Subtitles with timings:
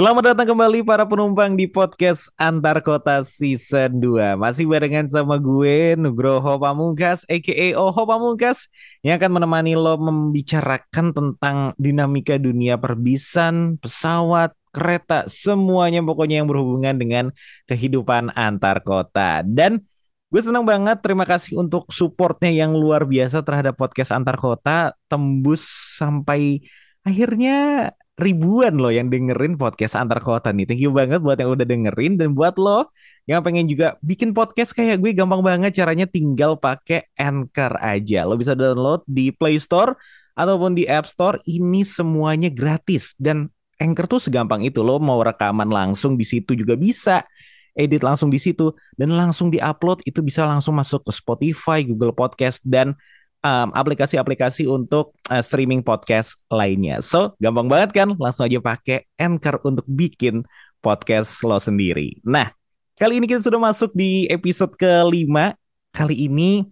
[0.00, 5.92] Selamat datang kembali para penumpang di podcast Antar Kota Season 2 Masih barengan sama gue
[5.92, 8.72] Nugroho Pamungkas aka Oho Pamungkas
[9.04, 16.96] Yang akan menemani lo membicarakan tentang dinamika dunia perbisan, pesawat, kereta Semuanya pokoknya yang berhubungan
[16.96, 17.24] dengan
[17.68, 19.44] kehidupan antar kota.
[19.44, 19.84] Dan
[20.32, 25.68] gue senang banget terima kasih untuk supportnya yang luar biasa terhadap podcast antar kota Tembus
[26.00, 26.64] sampai
[27.04, 30.68] akhirnya ribuan loh yang dengerin podcast antar kota nih.
[30.68, 32.92] Thank you banget buat yang udah dengerin dan buat lo
[33.24, 38.28] yang pengen juga bikin podcast kayak gue gampang banget caranya tinggal pakai Anchor aja.
[38.28, 39.96] Lo bisa download di Play Store
[40.36, 41.40] ataupun di App Store.
[41.48, 43.48] Ini semuanya gratis dan
[43.80, 44.84] Anchor tuh segampang itu.
[44.84, 47.24] Lo mau rekaman langsung di situ juga bisa
[47.74, 52.60] edit langsung di situ dan langsung diupload itu bisa langsung masuk ke Spotify, Google Podcast
[52.66, 52.98] dan
[53.40, 57.00] aplikasi aplikasi-aplikasi untuk uh, streaming podcast lainnya.
[57.00, 58.08] So, gampang banget kan?
[58.16, 60.44] Langsung aja pakai Anchor untuk bikin
[60.84, 62.20] podcast lo sendiri.
[62.24, 62.52] Nah,
[63.00, 65.56] kali ini kita sudah masuk di episode kelima.
[65.90, 66.68] Kali ini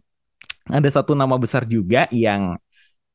[0.69, 2.61] ada satu nama besar juga yang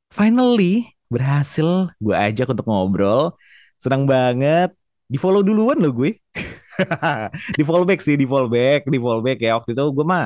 [0.10, 3.38] finally berhasil gue ajak untuk ngobrol.
[3.78, 4.73] Senang banget.
[5.06, 6.17] Di follow duluan lo gue.
[7.58, 9.62] di follow back sih, di follow back, di follow back ya.
[9.62, 10.26] Waktu itu gue mah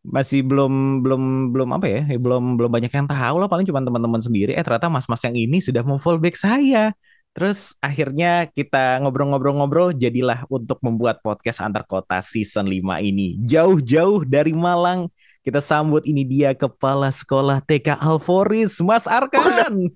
[0.00, 3.84] masih belum belum belum apa ya, ya belum belum banyak yang tahu lah paling cuma
[3.84, 4.56] teman-teman sendiri.
[4.56, 6.96] Eh ternyata mas-mas yang ini sudah mau fallback saya.
[7.30, 13.38] Terus akhirnya kita ngobrol-ngobrol-ngobrol jadilah untuk membuat podcast antar kota season 5 ini.
[13.46, 15.06] Jauh-jauh dari Malang
[15.40, 19.88] kita sambut ini dia kepala sekolah TK Alforis Mas Arkan.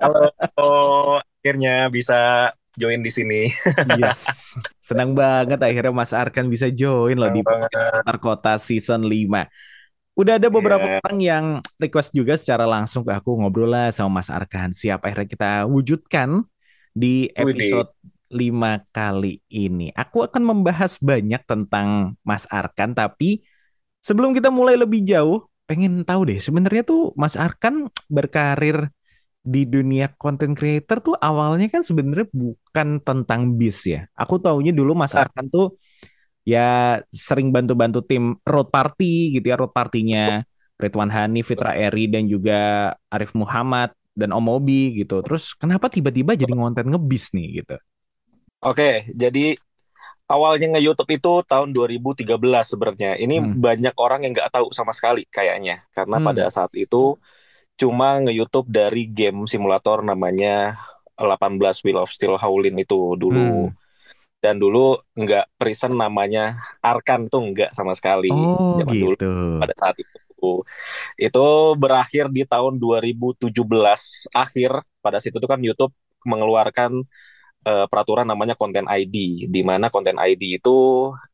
[0.00, 0.32] Halo.
[1.42, 3.48] Akhirnya bisa join di sini.
[4.00, 4.54] yes.
[4.84, 9.48] Senang banget akhirnya Mas Arkan bisa join loh di Antar Kota season 5.
[10.16, 11.00] Udah ada beberapa yeah.
[11.04, 11.44] orang yang
[11.76, 14.72] request juga secara langsung ke aku ngobrol lah sama Mas Arkan.
[14.72, 16.40] Siapa akhirnya kita wujudkan
[16.96, 17.92] di episode
[18.32, 19.92] lima kali ini.
[19.92, 23.44] Aku akan membahas banyak tentang Mas Arkan, tapi
[24.00, 28.88] sebelum kita mulai lebih jauh, pengen tahu deh sebenarnya tuh Mas Arkan berkarir
[29.46, 34.10] di dunia content creator tuh awalnya kan sebenarnya bukan tentang bis ya.
[34.18, 35.22] Aku taunya dulu Mas ah.
[35.22, 35.78] Arkan tuh
[36.42, 40.42] ya sering bantu-bantu tim road party gitu ya, road partinya
[40.76, 45.22] Ridwan Hani, Fitra Eri dan juga Arif Muhammad dan Om Obi gitu.
[45.22, 47.76] Terus kenapa tiba-tiba jadi ngonten ngebis nih gitu?
[48.66, 49.54] Oke, jadi
[50.26, 52.26] awalnya nge-YouTube itu tahun 2013
[52.66, 53.14] sebenarnya.
[53.16, 53.62] Ini hmm.
[53.62, 55.86] banyak orang yang nggak tahu sama sekali kayaknya.
[55.94, 56.26] Karena hmm.
[56.26, 57.14] pada saat itu
[57.76, 60.80] cuma nge-YouTube dari game simulator namanya
[61.16, 63.72] 18 Wheel of Steel Howlin itu dulu.
[63.72, 63.76] Hmm.
[64.40, 68.28] Dan dulu nggak present namanya Arkan tuh nggak sama sekali.
[68.32, 69.16] Oh, Zaman gitu.
[69.16, 70.52] dulu pada saat itu.
[71.16, 71.46] Itu
[71.80, 73.48] berakhir di tahun 2017
[74.32, 74.70] akhir
[75.00, 75.92] pada situ tuh kan YouTube
[76.28, 77.00] mengeluarkan
[77.66, 80.76] uh, peraturan namanya konten ID di mana konten ID itu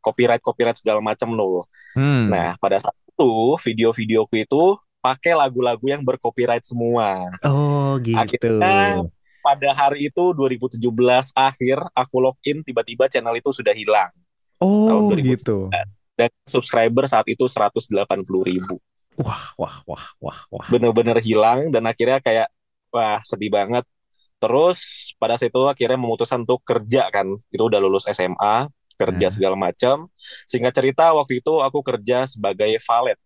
[0.01, 1.67] copyright copyright segala macam loh.
[1.99, 2.31] Hmm.
[2.33, 4.63] Nah, pada saat itu video-videoku itu
[5.03, 7.27] pakai lagu-lagu yang bercopyright semua.
[7.43, 8.17] Oh gitu.
[8.17, 9.03] Akhirnya
[9.43, 10.79] pada hari itu 2017
[11.35, 14.15] akhir aku login tiba-tiba channel itu sudah hilang.
[14.63, 15.69] Oh gitu.
[16.15, 17.91] Dan subscriber saat itu 180
[18.47, 18.79] ribu.
[19.19, 20.67] Wah wah wah wah wah.
[20.71, 22.49] Bener-bener hilang dan akhirnya kayak
[22.95, 23.83] wah sedih banget.
[24.39, 27.27] Terus pada saat itu akhirnya memutuskan untuk kerja kan.
[27.51, 29.35] Itu udah lulus SMA, kerja hmm.
[29.35, 30.07] segala macam.
[30.47, 33.19] Singkat cerita waktu itu aku kerja sebagai valet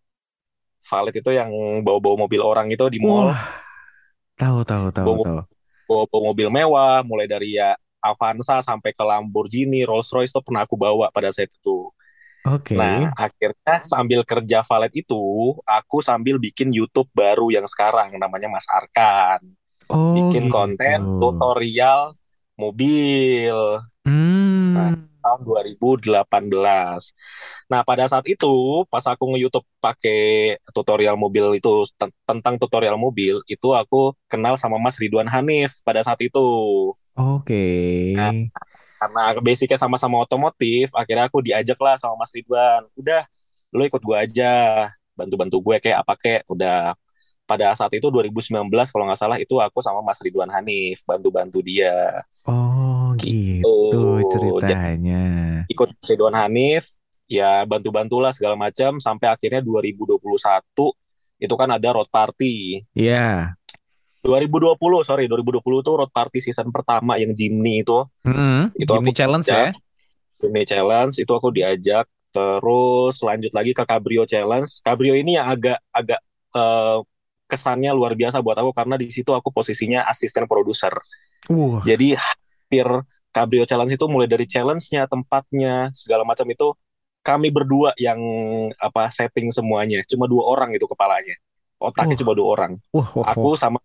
[0.85, 1.51] valet itu yang
[1.83, 3.33] bawa-bawa mobil orang itu di mall.
[4.37, 5.41] tahu tahu tahu bawa, tahu.
[5.87, 10.79] Bawa-bawa mobil mewah mulai dari ya Avanza sampai ke Lamborghini, Rolls Royce itu pernah aku
[10.79, 11.91] bawa pada saat itu.
[12.47, 12.75] Oke.
[12.75, 12.77] Okay.
[12.79, 15.23] Nah, akhirnya sambil kerja valet itu,
[15.67, 19.43] aku sambil bikin YouTube baru yang sekarang namanya Mas Arkan.
[19.91, 20.55] Oh, bikin gitu.
[20.55, 22.15] konten tutorial
[22.55, 23.83] mobil.
[24.07, 24.75] Hmm.
[24.75, 24.91] Nah,
[25.27, 26.23] tahun 2018.
[27.67, 31.83] Nah, pada saat itu pas aku nge-YouTube pakai tutorial mobil itu
[32.23, 36.47] tentang tutorial mobil, itu aku kenal sama Mas Ridwan Hanif pada saat itu.
[37.19, 37.43] Oke.
[37.43, 38.15] Okay.
[38.15, 38.31] Nah,
[38.97, 42.87] karena basicnya sama-sama otomotif, akhirnya aku diajak lah sama Mas Ridwan.
[42.95, 43.27] Udah,
[43.75, 44.87] lo ikut gue aja,
[45.19, 46.95] bantu-bantu gue kayak apa kayak udah
[47.47, 48.51] pada saat itu 2019
[48.91, 52.27] kalau nggak salah itu aku sama Mas Ridwan Hanif bantu-bantu dia.
[52.51, 54.03] Oh gitu, gitu
[54.33, 55.25] ceritanya.
[55.65, 56.97] Jadi, ikut Ridwan Hanif
[57.27, 60.23] ya bantu-bantulah segala macam sampai akhirnya 2021
[61.37, 62.87] itu kan ada road party.
[62.97, 63.57] Iya.
[63.57, 63.57] Yeah.
[64.27, 68.03] 2020 sorry 2020 tuh road party season pertama yang Jimny itu.
[68.27, 70.43] Mm, itu Jimny aku challenge diajak, ya.
[70.43, 74.83] Jimny challenge itu aku diajak terus lanjut lagi ke Cabrio challenge.
[74.83, 76.21] Cabrio ini yang agak agak
[76.59, 77.07] uh,
[77.47, 80.99] kesannya luar biasa buat aku karena di situ aku posisinya asisten produser.
[81.47, 81.79] Uh.
[81.87, 82.19] Jadi
[82.67, 82.87] hampir
[83.31, 86.75] Cabrio Challenge itu mulai dari challenge-nya, tempatnya, segala macam itu
[87.23, 88.19] kami berdua yang
[88.83, 90.03] apa setting semuanya.
[90.11, 91.39] Cuma dua orang itu kepalanya.
[91.79, 92.21] Otaknya uh.
[92.27, 92.73] cuma dua orang.
[92.91, 93.25] Uh, uh, uh.
[93.31, 93.79] Aku sama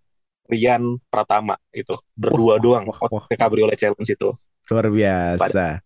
[0.49, 3.37] Rian Pratama itu berdua uh, doang uh, uh, uh.
[3.37, 4.29] Cabriolet Challenge itu.
[4.71, 5.83] Luar biasa.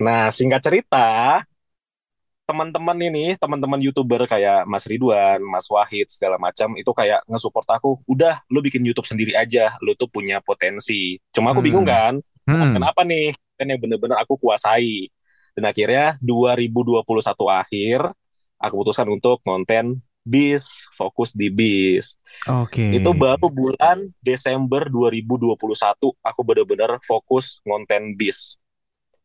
[0.00, 1.38] Nah, singkat cerita,
[2.52, 8.04] teman-teman ini, teman-teman youtuber kayak Mas Ridwan, Mas Wahid segala macam itu kayak ngesupport aku.
[8.04, 9.72] Udah, lu bikin YouTube sendiri aja.
[9.80, 11.16] Lu tuh punya potensi.
[11.32, 11.68] Cuma aku hmm.
[11.72, 12.76] bingung kan, hmm.
[12.76, 13.32] kenapa nih?
[13.56, 15.08] Kan yang bener-bener aku kuasai.
[15.56, 17.08] Dan akhirnya 2021
[17.48, 17.98] akhir
[18.60, 22.20] aku putuskan untuk konten bis, fokus di bis.
[22.44, 22.92] Oke.
[22.92, 23.00] Okay.
[23.00, 25.56] Itu baru bulan Desember 2021
[26.20, 28.60] aku bener-bener fokus konten bis.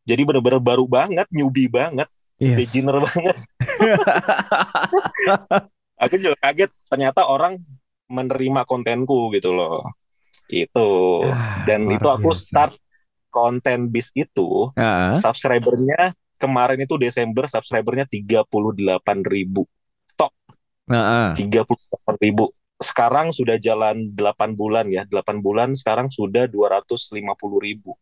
[0.08, 2.58] Jadi bener-bener baru banget, newbie banget yes.
[2.58, 3.38] beginner banget.
[6.02, 7.58] aku juga kaget ternyata orang
[8.08, 9.84] menerima kontenku gitu loh.
[10.48, 11.22] Itu.
[11.28, 12.42] Ah, Dan itu aku biasa.
[12.42, 12.74] start
[13.28, 15.12] konten bis itu uh-huh.
[15.12, 18.48] subscribernya kemarin itu Desember subscribernya 38
[19.28, 19.68] ribu
[20.16, 20.32] tok.
[20.88, 21.36] Uh-huh.
[21.36, 22.48] 38 ribu.
[22.78, 27.18] Sekarang sudah jalan 8 bulan ya, 8 bulan sekarang sudah 250
[27.58, 27.98] ribu.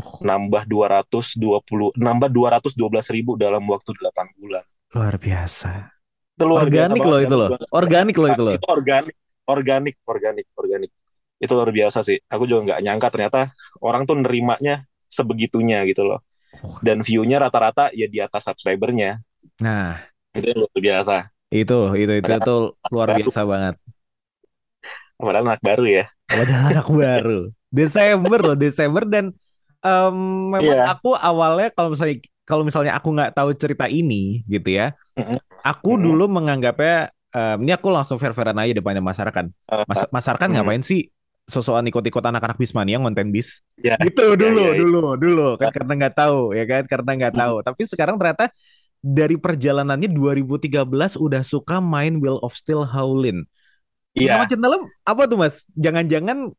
[0.00, 0.24] Uh.
[0.24, 4.64] Nambah 220 nambah 212 ribu dalam waktu 8 bulan.
[4.96, 5.92] Luar biasa.
[6.34, 7.48] Itu luar organik biasa loh itu loh.
[7.68, 8.54] Organik loh itu loh.
[8.56, 10.90] Itu organik, organik, organik, organik.
[11.36, 12.16] Itu luar biasa sih.
[12.32, 13.40] Aku juga nggak nyangka ternyata
[13.84, 16.24] orang tuh nerimanya sebegitunya gitu loh.
[16.80, 19.20] Dan view-nya rata-rata ya di atas subscribernya.
[19.60, 20.00] Nah,
[20.32, 21.16] itu luar biasa.
[21.50, 22.56] Itu, itu, itu, itu
[22.88, 23.74] luar biasa banget.
[25.20, 26.04] Padahal anak baru ya.
[26.24, 27.40] Padahal anak baru.
[27.70, 29.36] Desember loh, Desember dan
[29.84, 30.16] um,
[30.56, 30.92] memang yeah.
[30.92, 34.96] aku awalnya kalau misalnya kalau misalnya aku nggak tahu cerita ini gitu ya,
[35.62, 36.06] aku mm-hmm.
[36.06, 39.44] dulu menganggapnya um, ini aku langsung fair-fairan aja depannya masyarakat.
[39.86, 40.66] Mas masyarakat mm-hmm.
[40.66, 41.06] ngapain sih
[41.50, 43.62] sosokan ikut-ikut anak-anak bismania ngonten bis?
[43.78, 43.98] Yeah.
[44.02, 47.54] Gitu dulu, yeah, yeah, dulu, dulu kan karena nggak tahu ya kan, karena nggak tahu.
[47.62, 48.50] Tapi sekarang ternyata
[49.00, 50.84] dari perjalanannya 2013
[51.16, 53.48] udah suka main Wheel of Steel Howlin.
[54.14, 54.42] Iya.
[54.42, 54.46] Yeah.
[54.50, 55.64] channel apa tuh mas?
[55.78, 56.50] Jangan-jangan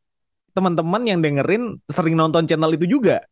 [0.52, 3.24] teman-teman yang dengerin sering nonton channel itu juga.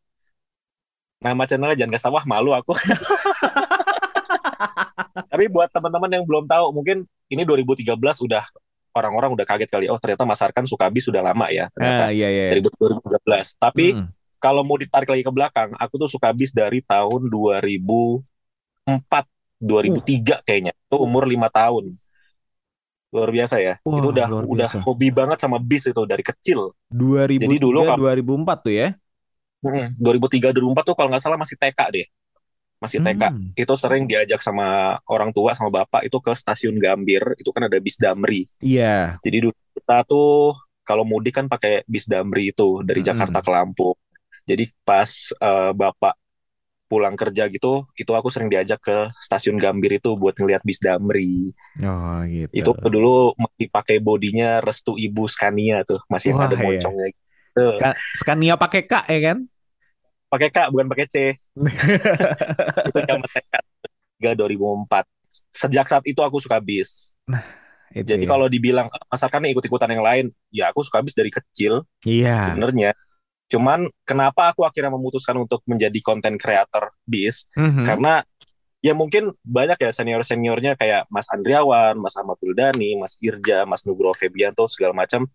[1.20, 2.72] Nama channelnya jangan kasih wah malu aku.
[5.30, 7.92] Tapi buat teman-teman yang belum tahu, mungkin ini 2013
[8.24, 8.44] udah
[8.96, 9.86] orang-orang udah kaget kali.
[9.92, 11.68] Oh ternyata Mas Arkan suka bis sudah lama ya.
[11.76, 12.56] Ternyata ah, iya, iya.
[12.56, 13.60] Dari 2013.
[13.60, 14.06] Tapi hmm.
[14.40, 18.24] kalau mau ditarik lagi ke belakang, aku tuh suka bis dari tahun 2004,
[19.60, 20.40] 2003 uh.
[20.42, 20.72] kayaknya.
[20.88, 21.94] Itu umur lima tahun
[23.10, 23.74] luar biasa ya.
[23.82, 26.74] Wah, itu udah udah hobi banget sama bis itu dari kecil.
[26.90, 28.88] 2003, Jadi dulu 2004 tuh ya.
[29.60, 32.06] Hmm, 2003 2004 tuh kalau nggak salah masih TK deh.
[32.80, 33.22] Masih TK.
[33.28, 33.50] Hmm.
[33.52, 37.76] Itu sering diajak sama orang tua sama bapak itu ke stasiun Gambir, itu kan ada
[37.82, 38.48] bis Damri.
[38.62, 38.80] Iya.
[38.80, 39.04] Yeah.
[39.20, 43.08] Jadi dulu kita tuh kalau mudik kan pakai bis Damri itu dari hmm.
[43.12, 43.98] Jakarta ke Lampung.
[44.48, 46.14] Jadi pas uh, bapak
[46.90, 51.54] pulang kerja gitu, itu aku sering diajak ke stasiun Gambir itu buat ngeliat bis Damri.
[51.78, 52.50] Oh gitu.
[52.50, 56.66] Itu dulu masih pakai bodinya Restu Ibu Scania tuh, masih Wah, ada iya.
[56.66, 57.06] moncongnya.
[57.14, 57.66] Gitu.
[58.18, 59.38] Scania pakai K ya kan?
[60.26, 61.16] Pakai K bukan pakai C.
[62.90, 63.26] itu zaman
[64.18, 65.06] TK 2004.
[65.54, 67.14] Sejak saat itu aku suka bis.
[67.30, 67.46] Nah,
[67.94, 68.30] itu Jadi ya.
[68.34, 71.86] kalau dibilang masakan ikut-ikutan yang lain, ya aku suka bis dari kecil.
[72.02, 72.50] Iya.
[72.50, 72.98] Sebenarnya
[73.50, 77.50] Cuman kenapa aku akhirnya memutuskan untuk menjadi konten creator bis?
[77.58, 77.84] Mm-hmm.
[77.84, 78.22] Karena
[78.80, 84.14] ya mungkin banyak ya senior-seniornya kayak Mas Andriawan, Mas Ahmad Wildani, Mas Irja, Mas Nugroho
[84.14, 85.26] Febianto segala macam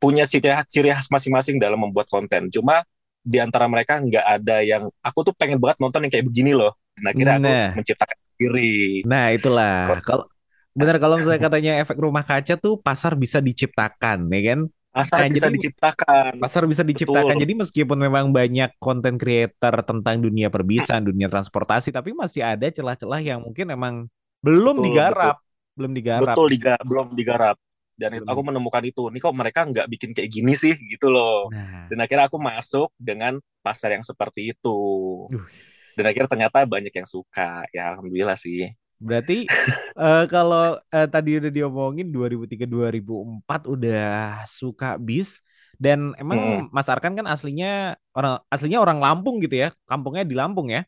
[0.00, 2.52] punya ciri khas, ciri khas masing-masing dalam membuat konten.
[2.52, 2.84] Cuma
[3.20, 6.76] di antara mereka nggak ada yang aku tuh pengen banget nonton yang kayak begini loh.
[6.96, 7.48] Dan akhirnya nah.
[7.72, 9.04] aku menciptakan diri.
[9.04, 10.00] Nah itulah.
[10.04, 10.24] Kalau
[10.70, 14.60] benar kalau misalnya katanya efek rumah kaca tuh pasar bisa diciptakan, ya kan?
[14.90, 16.32] Pasar nah, bisa jadi, diciptakan.
[16.42, 17.38] Pasar bisa diciptakan.
[17.38, 17.42] Betul.
[17.46, 23.22] Jadi meskipun memang banyak konten creator tentang dunia perbisan, dunia transportasi, tapi masih ada celah-celah
[23.22, 23.94] yang mungkin memang
[24.42, 25.74] belum betul, digarap, betul.
[25.78, 26.34] belum digarap.
[26.34, 27.56] Betul, diga belum digarap.
[27.94, 28.26] Dan belum.
[28.34, 29.02] aku menemukan itu.
[29.14, 31.46] Nih kok mereka nggak bikin kayak gini sih, gitu loh.
[31.54, 31.86] Nah.
[31.86, 34.78] Dan akhirnya aku masuk dengan pasar yang seperti itu.
[35.30, 35.46] Uh.
[35.94, 37.62] Dan akhirnya ternyata banyak yang suka.
[37.70, 38.74] Ya alhamdulillah sih.
[39.00, 39.48] Berarti
[39.96, 45.40] uh, kalau uh, tadi udah diomongin 2003 2004 udah suka bis
[45.80, 46.76] dan emang hmm.
[46.76, 49.68] Mas Arkan kan aslinya orang aslinya orang Lampung gitu ya.
[49.88, 50.84] Kampungnya di Lampung ya.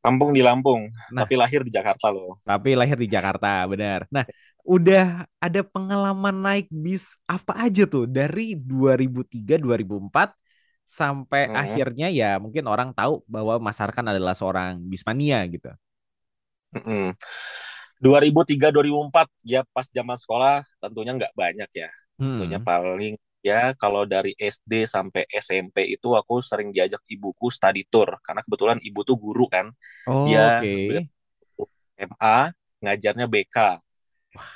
[0.00, 2.38] Kampung di Lampung, nah, tapi lahir di Jakarta loh.
[2.46, 4.06] Tapi lahir di Jakarta, benar.
[4.06, 4.22] Nah,
[4.62, 10.30] udah ada pengalaman naik bis apa aja tuh dari 2003 2004
[10.86, 11.58] sampai hmm.
[11.58, 15.74] akhirnya ya mungkin orang tahu bahwa Mas Arkan adalah seorang bismania gitu.
[16.74, 17.14] Mm-mm.
[18.02, 21.90] 2003 2004 ya pas zaman sekolah tentunya nggak banyak ya.
[22.18, 22.40] Hmm.
[22.40, 23.14] Tentunya paling
[23.46, 28.82] ya kalau dari SD sampai SMP itu aku sering diajak ibuku study tour karena kebetulan
[28.82, 29.70] ibu tuh guru kan
[30.10, 31.06] oh, dia okay.
[31.94, 32.50] MA
[32.82, 33.56] ngajarnya BK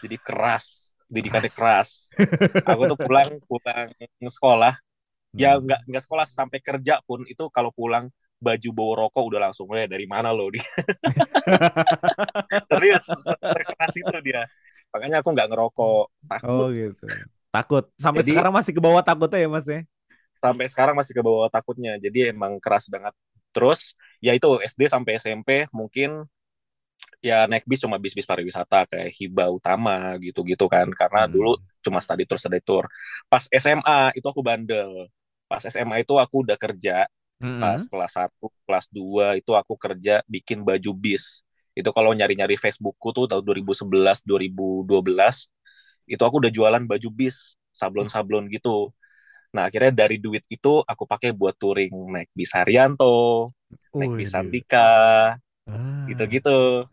[0.02, 2.67] jadi keras didikannya keras, keras.
[2.67, 3.87] aku tuh pulang pulang
[4.26, 4.75] sekolah
[5.38, 5.71] ya hmm.
[5.71, 9.85] nggak nggak sekolah sampai kerja pun itu kalau pulang baju bawa rokok udah langsung ya
[9.85, 10.64] dari mana lo dia
[12.73, 13.04] serius
[13.38, 14.49] keras itu dia.
[14.90, 16.50] Makanya aku nggak ngerokok takut.
[16.50, 17.06] Oh gitu.
[17.50, 17.85] Takut.
[17.99, 19.80] Sampai jadi, sekarang masih ke bawah takutnya ya mas ya?
[20.40, 21.92] Sampai sekarang masih ke bawah takutnya.
[21.99, 23.14] Jadi emang keras banget.
[23.50, 26.26] Terus ya itu SD sampai SMP mungkin
[27.20, 30.90] ya naik bis cuma bis-bis pariwisata kayak Hiba Utama gitu-gitu kan.
[30.90, 31.32] Karena hmm.
[31.32, 32.85] dulu cuma study tour study tour.
[33.30, 35.06] Pas SMA itu aku bandel.
[35.47, 37.06] Pas SMA itu aku udah kerja
[37.40, 37.61] hmm.
[37.61, 41.42] pas kelas 1 kelas 2 itu aku kerja bikin baju bis.
[41.75, 44.87] Itu kalau nyari-nyari Facebookku tuh tahun 2011 2012
[46.11, 48.92] itu aku udah jualan baju bis sablon-sablon gitu.
[49.50, 51.90] Nah akhirnya dari duit itu aku pakai buat touring.
[51.90, 53.50] Naik bis Haryanto
[53.94, 54.90] naik bis Santika
[55.70, 56.04] ah.
[56.10, 56.86] gitu-gitu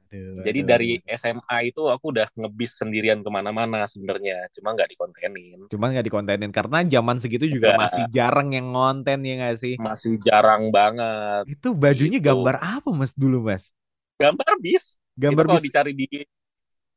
[0.45, 5.89] jadi dari SMA itu aku udah ngebis sendirian ke mana-mana sebenarnya cuma nggak dikontenin cuma
[5.89, 7.79] nggak dikontenin karena zaman segitu juga gak.
[7.83, 12.29] masih jarang yang ngonten ya nggak sih masih jarang banget itu bajunya gitu.
[12.31, 13.73] gambar apa mas dulu mas
[14.21, 15.67] gambar bis gambar itu kalau bis.
[15.67, 16.07] dicari di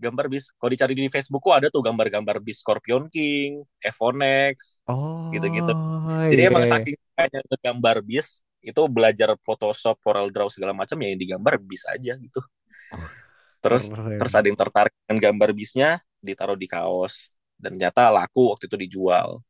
[0.00, 5.76] gambar bis kalau dicari di Facebookku ada tuh gambar-gambar bis Scorpion King, Evonex, oh, gitu-gitu.
[6.32, 6.72] Jadi emang iya.
[6.72, 11.84] saking banyak gambar bis itu belajar Photoshop, Corel Draw segala macam ya yang digambar bis
[11.88, 12.40] aja gitu.
[13.60, 18.52] Terus oh, terus ada yang tertarik dengan gambar bisnya ditaruh di kaos dan ternyata laku
[18.52, 19.40] waktu itu dijual.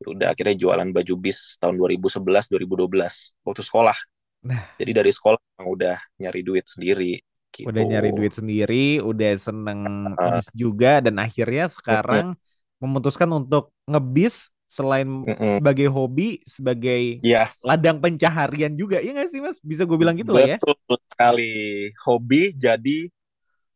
[0.00, 3.96] Ya udah akhirnya jualan baju bis tahun 2011 2012 waktu sekolah.
[4.44, 4.76] Nah.
[4.76, 7.16] Jadi dari sekolah udah nyari duit sendiri.
[7.48, 7.70] Gitu.
[7.70, 13.70] Udah nyari duit sendiri, udah seneng uh, bis juga dan akhirnya sekarang uh, memutuskan untuk
[13.86, 17.62] ngebis selain uh, uh, sebagai hobi, sebagai yes.
[17.62, 18.98] ladang pencaharian juga.
[18.98, 19.58] Iya gak sih Mas?
[19.62, 20.58] Bisa gue bilang gitu lah ya.
[20.58, 21.54] Betul sekali.
[22.02, 23.08] Hobi jadi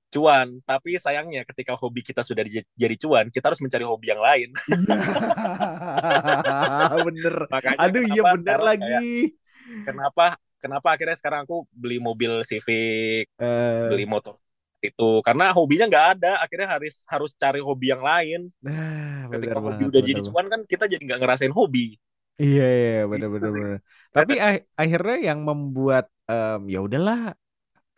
[0.08, 2.40] cuan tapi sayangnya ketika hobi kita sudah
[2.72, 4.48] jadi cuan kita harus mencari hobi yang lain
[7.12, 10.24] bener Makanya aduh iya bener lagi kayak, kenapa
[10.58, 13.92] kenapa akhirnya sekarang aku beli mobil Civic, uh...
[13.92, 14.34] beli motor
[14.78, 18.40] itu karena hobinya nggak ada akhirnya harus harus cari hobi yang lain.
[18.62, 20.08] Nah, ketika hobi banget, udah bener.
[20.14, 21.98] jadi cuman kan kita jadi nggak ngerasain hobi.
[22.38, 23.78] Iya iya benar benar benar.
[24.14, 27.34] Tapi ah akhirnya yang membuat um, ya udahlah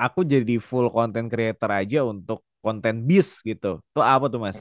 [0.01, 3.85] aku jadi full content creator aja untuk konten bis gitu.
[3.93, 4.57] Tuh apa tuh mas?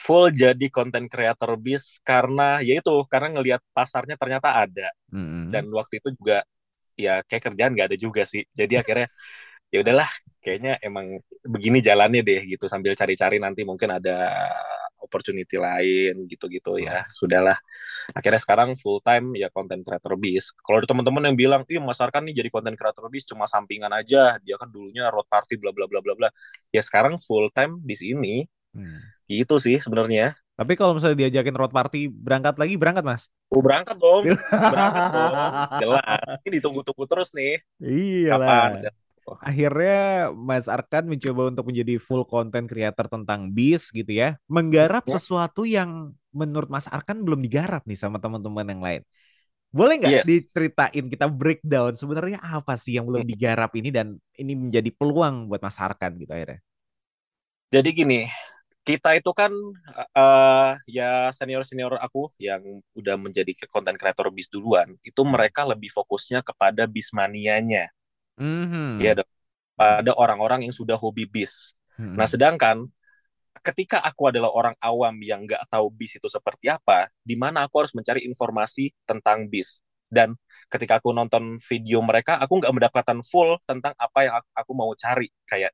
[0.00, 4.88] Full jadi konten creator bis karena ya itu karena ngelihat pasarnya ternyata ada.
[5.12, 5.50] Mm-hmm.
[5.50, 6.46] dan waktu itu juga
[6.94, 8.48] ya kayak kerjaan nggak ada juga sih.
[8.56, 9.12] Jadi akhirnya
[9.70, 10.10] ya udahlah
[10.42, 14.50] kayaknya emang begini jalannya deh gitu sambil cari-cari nanti mungkin ada
[15.00, 17.56] opportunity lain gitu-gitu ya sudahlah
[18.12, 22.02] akhirnya sekarang full time ya konten creator bis kalau ada teman-teman yang bilang ih Mas
[22.02, 25.72] Arkan nih jadi konten creator bis cuma sampingan aja dia kan dulunya road party bla
[25.72, 26.28] bla bla bla bla
[26.74, 28.34] ya sekarang full time di sini
[28.76, 30.34] hmm Gitu sih sebenarnya.
[30.58, 33.22] Tapi kalau misalnya diajakin road party berangkat lagi berangkat mas?
[33.46, 34.26] Oh berangkat dong,
[34.74, 35.34] berangkat dong.
[35.78, 36.02] Jelas.
[36.42, 37.62] Ini ditunggu-tunggu terus nih.
[37.78, 38.90] Iya Kapan?
[39.38, 45.14] Akhirnya Mas Arkan mencoba untuk menjadi full content creator tentang bis gitu ya, menggarap ya.
[45.14, 49.02] sesuatu yang menurut Mas Arkan belum digarap nih sama teman-teman yang lain.
[49.70, 50.26] Boleh nggak yes.
[50.26, 55.62] diceritain kita breakdown sebenarnya apa sih yang belum digarap ini dan ini menjadi peluang buat
[55.62, 56.58] Mas Arkan gitu akhirnya?
[57.70, 58.20] Jadi gini,
[58.82, 59.54] kita itu kan
[60.16, 65.92] uh, ya senior senior aku yang udah menjadi konten kreator bis duluan itu mereka lebih
[65.94, 67.92] fokusnya kepada bismanianya
[68.40, 68.90] mm-hmm.
[69.04, 69.12] ya
[69.76, 72.16] pada orang-orang yang sudah hobi bis mm-hmm.
[72.16, 72.88] nah sedangkan
[73.60, 77.84] ketika aku adalah orang awam yang nggak tahu bis itu seperti apa di mana aku
[77.84, 80.34] harus mencari informasi tentang bis dan
[80.72, 85.30] ketika aku nonton video mereka aku nggak mendapatkan full tentang apa yang aku mau cari
[85.46, 85.70] kayak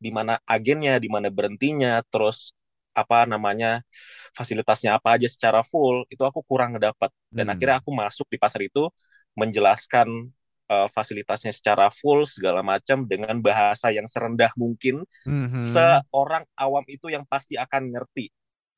[0.00, 2.56] di mana agennya, di mana berhentinya, terus
[2.90, 3.86] apa namanya
[4.34, 7.52] fasilitasnya apa aja secara full itu aku kurang dapat dan hmm.
[7.54, 8.90] akhirnya aku masuk di pasar itu
[9.38, 10.26] menjelaskan
[10.70, 15.58] uh, fasilitasnya secara full segala macam dengan bahasa yang serendah mungkin hmm.
[15.58, 18.30] seorang awam itu yang pasti akan ngerti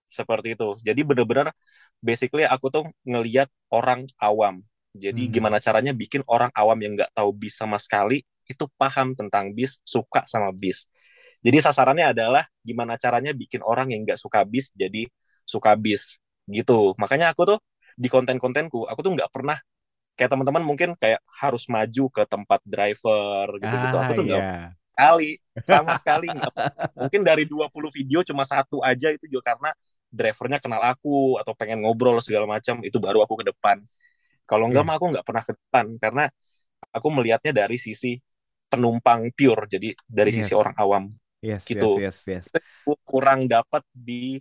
[0.08, 1.52] seperti itu jadi benar-benar
[2.00, 4.64] basically aku tuh ngelihat orang awam
[4.96, 5.32] jadi hmm.
[5.32, 9.78] gimana caranya bikin orang awam yang nggak tahu bis sama sekali itu paham tentang bis
[9.84, 10.88] suka sama bis
[11.42, 15.10] jadi sasarannya adalah gimana caranya bikin orang yang nggak suka bis jadi
[15.42, 16.94] suka bis gitu.
[16.96, 17.58] Makanya aku tuh
[17.98, 19.58] di konten-kontenku aku tuh nggak pernah
[20.16, 23.96] kayak teman-teman mungkin kayak harus maju ke tempat driver gitu-gitu.
[23.96, 24.68] Ah, aku tuh nggak yeah.
[24.92, 25.30] kali
[25.64, 26.54] sama sekali nggak.
[26.96, 29.70] mungkin dari 20 video cuma satu aja itu juga karena
[30.12, 33.80] drivernya kenal aku atau pengen ngobrol segala macam itu baru aku ke depan
[34.44, 34.92] kalau enggak yeah.
[34.92, 36.24] mah aku nggak pernah ke depan karena
[36.92, 38.20] aku melihatnya dari sisi
[38.68, 40.44] penumpang pure jadi dari yes.
[40.44, 41.04] sisi orang awam
[41.40, 42.96] yes, gitu yes, yes, yes.
[43.04, 44.40] kurang dapat di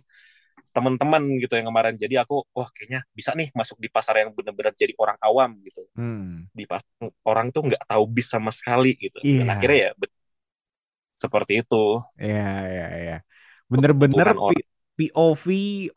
[0.72, 1.94] teman-teman gitu yang kemarin.
[1.94, 5.84] Jadi aku wah kayaknya bisa nih masuk di pasar yang benar-benar jadi orang awam gitu.
[5.92, 6.48] Hmm.
[6.52, 6.88] di pasar
[7.28, 9.20] orang tuh nggak tahu bis sama sekali gitu.
[9.20, 9.44] Yeah.
[9.44, 9.54] dan iya.
[9.54, 9.90] akhirnya ya
[11.20, 11.84] seperti itu.
[12.18, 13.16] Ya ya ya
[13.70, 14.36] bener-bener
[14.96, 15.46] POV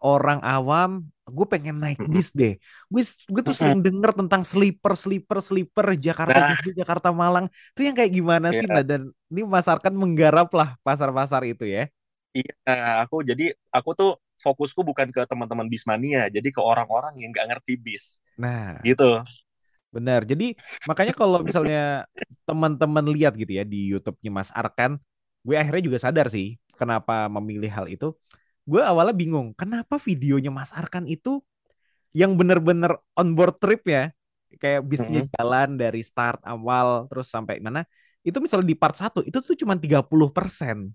[0.04, 0.40] orang.
[0.44, 2.62] Awam gue pengen naik bis deh.
[2.86, 6.60] Gue gue tuh sering denger tentang sleeper sleeper sleeper Jakarta nah.
[6.62, 7.50] Jakarta Malang.
[7.74, 8.60] Itu yang kayak gimana yeah.
[8.62, 11.90] sih nah dan ini masarkan menggarap lah pasar-pasar itu ya.
[12.36, 12.54] Iya
[13.02, 14.12] aku jadi aku tuh
[14.46, 18.22] fokusku bukan ke teman-teman bismania jadi ke orang-orang yang nggak ngerti bis.
[18.38, 19.26] Nah gitu.
[19.90, 20.28] benar.
[20.28, 20.54] Jadi
[20.86, 22.06] makanya kalau misalnya
[22.44, 25.02] teman-teman lihat gitu ya di YouTube-nya Mas Arkan
[25.46, 28.14] gue akhirnya juga sadar sih kenapa memilih hal itu.
[28.68, 31.42] Gue awalnya bingung kenapa videonya Mas Arkan itu
[32.14, 34.12] yang bener-bener on board trip ya
[34.60, 35.36] kayak bisnya mm -hmm.
[35.36, 37.84] jalan dari start awal terus sampai mana
[38.26, 40.90] itu misalnya di part 1 itu tuh cuma 30 persen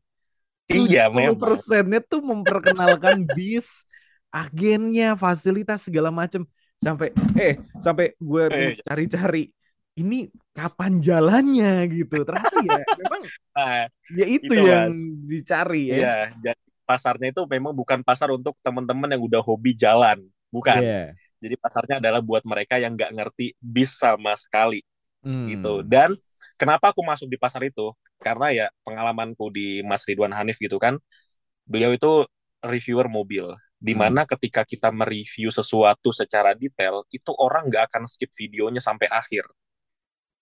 [0.71, 1.37] Iya, memang.
[1.37, 3.83] persennya tuh memperkenalkan bis,
[4.31, 6.47] agennya, fasilitas segala macam.
[6.81, 8.73] Sampai eh sampai gue eh.
[8.81, 9.53] cari-cari
[10.01, 12.25] ini kapan jalannya gitu.
[12.25, 13.23] Ternyata ya memang
[13.53, 13.85] nah,
[14.17, 15.29] ya itu, itu yang mas.
[15.29, 15.97] dicari ya.
[15.97, 20.81] Iya, jadi pasarnya itu memang bukan pasar untuk teman-teman yang udah hobi jalan, bukan.
[20.81, 21.09] Yeah.
[21.41, 24.85] Jadi pasarnya adalah buat mereka yang nggak ngerti bis sama sekali
[25.25, 25.47] hmm.
[25.57, 25.75] gitu.
[25.85, 26.17] Dan
[26.57, 27.93] kenapa aku masuk di pasar itu?
[28.21, 31.01] Karena ya pengalamanku di Mas Ridwan Hanif gitu kan,
[31.65, 32.29] beliau itu
[32.61, 33.49] reviewer mobil.
[33.81, 34.37] Di mana hmm.
[34.37, 39.49] ketika kita mereview sesuatu secara detail, itu orang nggak akan skip videonya sampai akhir.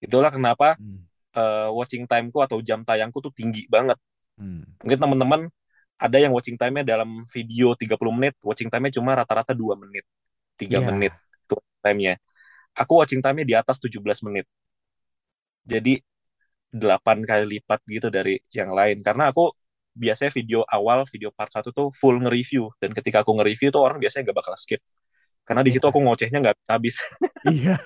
[0.02, 1.06] Itulah kenapa hmm.
[1.38, 3.97] uh, watching timeku atau jam tayangku tuh tinggi banget.
[4.35, 4.66] Hmm.
[4.82, 5.40] Mungkin teman-teman
[5.99, 10.02] ada yang watching time-nya dalam video 30 menit, watching time-nya cuma rata-rata 2 menit,
[10.58, 10.82] 3 yeah.
[10.90, 11.14] menit
[11.47, 12.18] tuh time-nya.
[12.75, 14.47] Aku watching time-nya di atas 17 menit
[15.68, 16.00] jadi
[16.68, 19.00] delapan kali lipat gitu dari yang lain.
[19.00, 19.52] Karena aku
[19.98, 22.70] biasanya video awal video part satu tuh full nge-review.
[22.78, 24.81] Dan ketika aku nge-review tuh orang biasanya nggak bakal skip.
[25.42, 25.90] Karena di situ iya.
[25.90, 26.96] aku ngocehnya nggak habis.
[27.48, 27.78] Iya.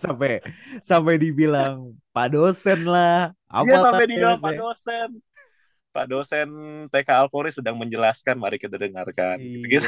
[0.00, 0.40] Sampai
[0.80, 3.36] sampai dibilang pak dosen lah.
[3.46, 5.08] Apa iya sampai dibilang pak dosen.
[5.94, 6.48] Pak dosen
[6.90, 9.38] TK Alpori sedang menjelaskan, mari kita dengarkan.
[9.38, 9.86] Iya, gitu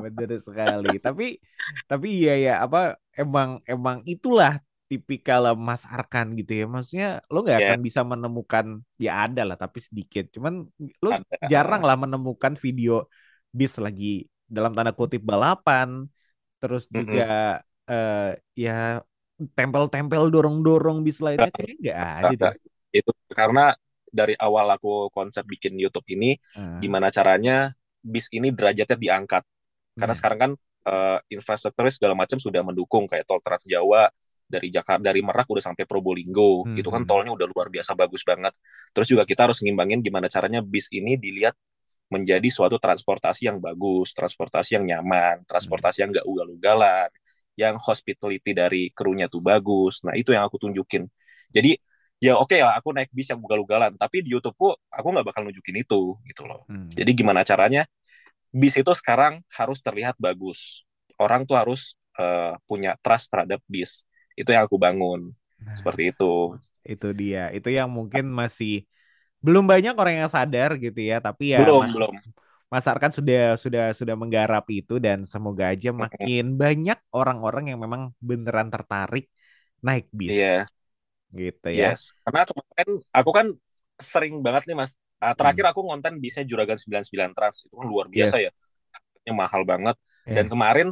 [0.00, 0.96] benar sekali.
[0.96, 1.36] tapi
[1.84, 6.66] tapi iya ya, apa emang emang itulah tipikal Mas Arkan gitu ya.
[6.68, 7.68] Maksudnya lo nggak yeah.
[7.72, 8.66] akan bisa menemukan
[9.00, 10.28] ya ada lah tapi sedikit.
[10.30, 10.68] Cuman
[11.00, 11.48] lo ada.
[11.48, 13.08] jarang lah menemukan video
[13.50, 16.08] bis lagi dalam tanda kutip balapan.
[16.60, 17.92] Terus juga mm -hmm.
[17.92, 18.78] uh, ya
[19.52, 22.54] tempel-tempel dorong-dorong bis lainnya kayaknya nggak ada deh.
[22.94, 23.74] Itu karena
[24.14, 26.78] dari awal aku konsep bikin YouTube ini uh.
[26.78, 29.42] gimana caranya bis ini derajatnya diangkat.
[29.98, 30.18] Karena yeah.
[30.18, 30.52] sekarang kan
[30.86, 34.12] uh, infrastruktur segala macam sudah mendukung kayak tol Trans Jawa,
[34.44, 36.68] dari Jakarta dari Merak udah sampai Probolinggo.
[36.68, 36.76] Hmm.
[36.78, 37.10] itu kan hmm.
[37.10, 38.52] tolnya udah luar biasa bagus banget.
[38.92, 41.56] Terus juga kita harus ngimbangin gimana caranya bis ini dilihat
[42.12, 47.08] menjadi suatu transportasi yang bagus transportasi yang nyaman transportasi yang gak ugal-ugalan
[47.56, 50.02] yang hospitality dari krunya tuh bagus.
[50.02, 51.06] Nah itu yang aku tunjukin.
[51.54, 51.78] Jadi
[52.18, 55.42] ya oke okay ya aku naik bis yang ugal-ugalan tapi di YouTubeku aku nggak bakal
[55.46, 56.66] nunjukin itu gitu loh.
[56.70, 56.90] Hmm.
[56.90, 57.86] jadi gimana caranya?
[58.54, 60.82] Bis itu sekarang harus terlihat bagus.
[61.18, 65.30] Orang tuh harus uh, punya trust terhadap bis itu yang aku bangun
[65.62, 68.84] nah, seperti itu itu dia itu yang mungkin masih
[69.40, 72.14] belum banyak orang yang sadar gitu ya tapi ya belum mas, belum
[72.74, 78.10] Mas Arkan sudah sudah sudah menggarap itu dan semoga aja makin banyak orang-orang yang memang
[78.18, 79.30] beneran tertarik
[79.78, 80.34] naik bis.
[80.34, 80.66] Iya.
[81.30, 81.94] Gitu ya.
[81.94, 82.10] Yes.
[82.26, 83.46] Karena kemarin aku kan
[84.02, 84.98] sering banget nih Mas.
[85.22, 85.70] Uh, terakhir hmm.
[85.70, 88.50] aku ngonten bisnya Juragan 99 Trans itu kan luar biasa yes.
[88.50, 88.52] ya.
[88.90, 89.96] Harganya mahal banget.
[90.26, 90.34] Yeah.
[90.42, 90.88] Dan kemarin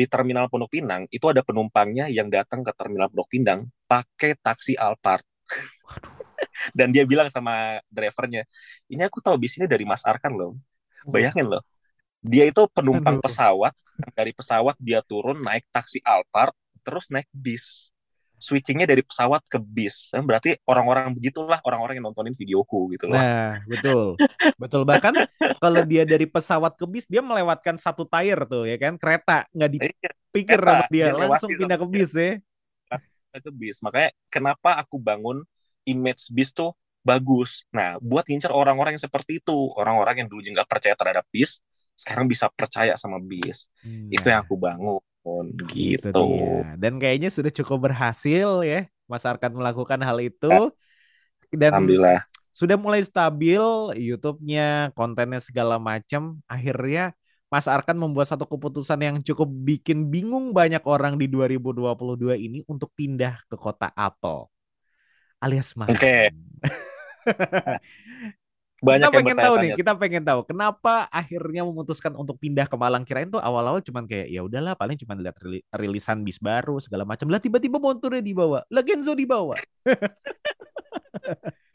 [0.00, 4.80] di terminal Pondok Pinang itu ada penumpangnya yang datang ke terminal Pondok Pinang pakai taksi
[4.80, 5.20] Alphard.
[6.76, 8.48] Dan dia bilang sama drivernya,
[8.88, 10.56] ini aku tahu bis ini dari Mas Arkan loh.
[11.04, 11.64] Bayangin loh,
[12.20, 13.72] dia itu penumpang pesawat,
[14.16, 17.89] dari pesawat dia turun naik taksi Alphard, terus naik bis
[18.40, 20.08] switchingnya dari pesawat ke bis.
[20.10, 23.20] Kan berarti orang-orang begitulah orang-orang yang nontonin videoku gitu loh.
[23.20, 24.16] Nah, betul.
[24.56, 25.12] betul bahkan
[25.60, 29.70] kalau dia dari pesawat ke bis dia melewatkan satu tire tuh ya kan, kereta nggak
[29.76, 29.80] iya,
[30.32, 32.40] dipikir sama dia, dia langsung pindah ke bis ya.
[33.30, 33.76] Ke bis.
[33.84, 35.44] Makanya kenapa aku bangun
[35.84, 36.72] image bis tuh
[37.04, 37.68] bagus.
[37.68, 41.60] Nah, buat ngincer orang-orang yang seperti itu, orang-orang yang dulu nggak percaya terhadap bis,
[41.96, 43.68] sekarang bisa percaya sama bis.
[43.84, 44.08] Hmm.
[44.08, 45.04] Itu yang aku bangun
[45.70, 46.08] gitu.
[46.08, 46.74] Itu dia.
[46.80, 50.72] Dan kayaknya sudah cukup berhasil ya Mas Arkan melakukan hal itu.
[51.50, 52.24] Dan Alhamdulillah.
[52.50, 53.62] Sudah mulai stabil
[53.96, 56.44] YouTube-nya, kontennya segala macam.
[56.44, 57.16] Akhirnya
[57.48, 62.92] Mas Arkan membuat satu keputusan yang cukup bikin bingung banyak orang di 2022 ini untuk
[62.94, 64.50] pindah ke kota Apple
[65.40, 65.96] alias Malang.
[65.96, 66.30] Oke.
[67.20, 68.32] Okay.
[68.80, 73.04] Banyak kita pengen tahu nih, kita pengen tahu kenapa akhirnya memutuskan untuk pindah ke Malang.
[73.04, 75.36] Kirain tuh awal-awal cuman kayak ya udahlah paling cuma lihat
[75.76, 77.28] rilisan bis baru segala macam.
[77.28, 79.60] Lah tiba-tiba motornya dibawa, lah Genzo dibawa.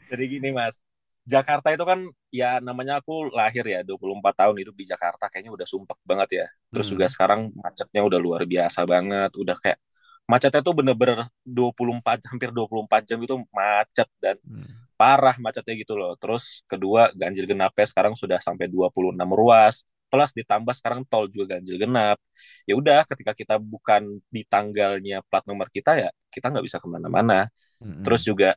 [0.10, 0.82] Jadi gini Mas,
[1.26, 5.66] Jakarta itu kan ya namanya aku lahir ya 24 tahun hidup di Jakarta kayaknya udah
[5.66, 6.46] sumpek banget ya.
[6.74, 6.94] Terus hmm.
[6.98, 9.82] juga sekarang macetnya udah luar biasa banget, udah kayak
[10.26, 14.85] macetnya tuh bener-bener 24 hampir 24 jam itu macet dan hmm.
[14.96, 16.16] Parah macetnya gitu loh.
[16.20, 21.76] Terus kedua ganjil genapnya sekarang sudah sampai 26 ruas plus ditambah sekarang tol juga ganjil
[21.76, 22.18] genap.
[22.64, 26.88] Ya udah ketika kita bukan di tanggalnya plat nomor kita ya kita nggak bisa ke
[26.88, 27.52] mana-mana.
[27.84, 28.02] Hmm.
[28.08, 28.56] Terus juga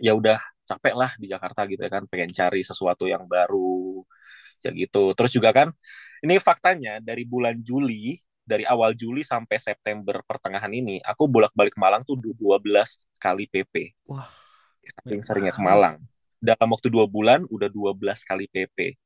[0.00, 4.00] ya udah capek lah di Jakarta gitu ya kan pengen cari sesuatu yang baru
[4.62, 5.12] ya gitu.
[5.18, 5.68] Terus juga kan
[6.24, 12.04] ini faktanya dari bulan Juli dari awal Juli sampai September pertengahan ini, aku bolak-balik Malang
[12.04, 12.60] tuh 12
[13.16, 13.96] kali PP.
[14.04, 14.43] Wah.
[15.04, 16.00] Sering-seringnya ke Malang.
[16.38, 17.96] Dalam waktu dua bulan, udah 12
[18.28, 18.98] kali PP.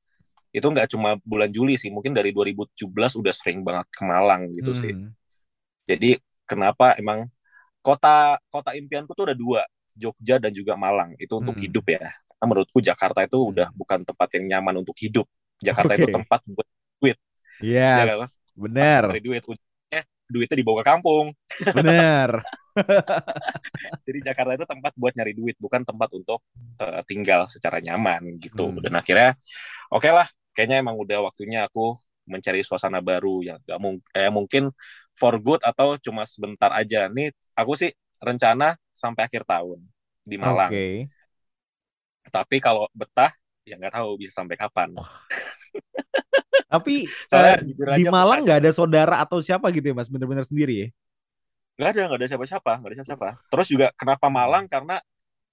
[0.50, 2.88] Itu nggak cuma bulan Juli sih, mungkin dari 2017
[3.20, 4.80] udah sering banget ke Malang gitu hmm.
[4.80, 4.92] sih.
[5.88, 6.10] Jadi
[6.48, 7.28] kenapa emang
[7.84, 9.62] kota kota impianku tuh ada dua,
[9.94, 11.14] Jogja dan juga Malang.
[11.20, 11.64] Itu untuk hmm.
[11.68, 12.10] hidup ya.
[12.38, 15.26] Karena menurutku Jakarta itu udah bukan tempat yang nyaman untuk hidup.
[15.58, 16.06] Jakarta okay.
[16.06, 16.68] itu tempat buat
[17.02, 17.18] duit.
[17.58, 18.06] Yes.
[18.06, 18.26] Ya,
[18.58, 19.02] Bener.
[19.10, 19.42] Dari duit
[20.28, 21.26] duitnya dibawa ke kampung.
[21.76, 22.44] Bener.
[24.06, 26.44] Jadi Jakarta itu tempat buat nyari duit, bukan tempat untuk
[26.78, 28.70] uh, tinggal secara nyaman gitu.
[28.70, 28.78] Hmm.
[28.84, 29.34] Dan akhirnya,
[29.90, 34.28] oke okay lah, kayaknya emang udah waktunya aku mencari suasana baru yang gak mung eh,
[34.28, 34.68] mungkin
[35.16, 37.08] for good atau cuma sebentar aja.
[37.08, 39.80] Nih aku sih rencana sampai akhir tahun
[40.22, 40.70] di Malang.
[40.70, 41.08] Okay.
[42.28, 43.32] Tapi kalau betah
[43.64, 44.92] ya nggak tahu bisa sampai kapan.
[46.68, 47.58] Tapi uh,
[47.96, 50.88] di Malang nggak ada saudara atau siapa gitu ya mas, bener-bener sendiri ya?
[51.80, 53.28] Nggak ada, nggak ada siapa-siapa, nggak ada siapa-siapa.
[53.48, 54.66] Terus juga kenapa Malang?
[54.68, 55.00] Karena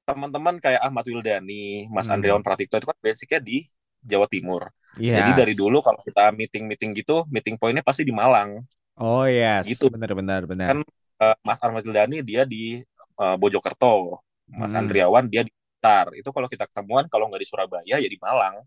[0.05, 2.13] teman-teman kayak Ahmad Wildani, Mas hmm.
[2.19, 3.65] Andreon Pratikto itu kan basicnya di
[4.05, 4.69] Jawa Timur.
[5.01, 5.17] Yes.
[5.17, 8.61] Jadi dari dulu kalau kita meeting-meeting gitu, meeting pointnya pasti di Malang.
[8.95, 9.89] Oh yes, gitu.
[9.89, 10.67] Benar-benar benar.
[10.71, 10.79] Kan
[11.19, 12.79] uh, Mas Ahmad Wildani dia di
[13.17, 14.79] uh, Bojokerto, Mas hmm.
[14.79, 16.09] Andriawan dia di Blitar.
[16.17, 18.65] Itu kalau kita ketemuan kalau nggak di Surabaya ya di Malang.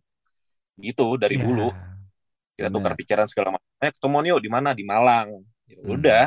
[0.78, 1.42] Gitu dari yeah.
[1.42, 1.68] dulu
[2.58, 3.70] kita tukar pikiran segala macam.
[3.78, 4.74] Eh ketemu yuk di mana?
[4.74, 5.30] Di Malang.
[5.70, 5.94] Ya hmm.
[5.94, 6.24] udah.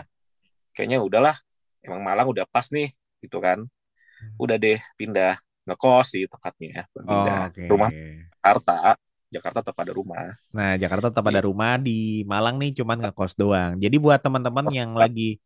[0.71, 1.35] Kayaknya udahlah.
[1.83, 3.59] Emang Malang udah pas nih gitu kan.
[3.59, 4.33] Hmm.
[4.39, 5.35] udah deh pindah.
[5.67, 7.67] Ngekos sih tepatnya pindah oh, okay.
[7.67, 7.91] rumah
[8.39, 8.95] Jakarta.
[9.31, 10.35] Jakarta tetap ada rumah.
[10.55, 11.47] Nah Jakarta tetap ada iya.
[11.47, 13.75] rumah di Malang nih cuman ngekos doang.
[13.75, 15.39] Jadi buat teman-teman yang lagi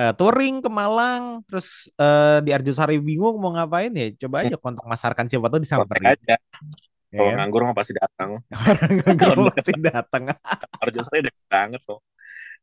[0.00, 4.84] uh, touring ke Malang terus uh, di Arjosari bingung mau ngapain ya coba aja kontak
[4.84, 6.16] Mas Arkan siapa tuh disamperin.
[6.16, 6.36] Aja
[7.14, 7.38] kalau yeah.
[7.38, 8.42] nganggur mah pasti datang.
[8.70, 10.22] Orang nganggur pasti datang.
[10.82, 12.00] Harga saya udah banget loh.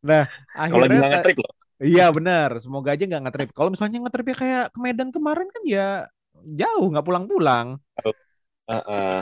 [0.03, 0.23] Nah,
[0.67, 1.53] kalau lagi nggak trip loh.
[1.84, 3.49] Iya benar, semoga aja nggak ngetrip.
[3.51, 6.08] Kalau misalnya ngetripnya kayak ke Medan kemarin kan ya
[6.43, 7.82] jauh nggak pulang-pulang.
[7.99, 9.21] Uh, uh.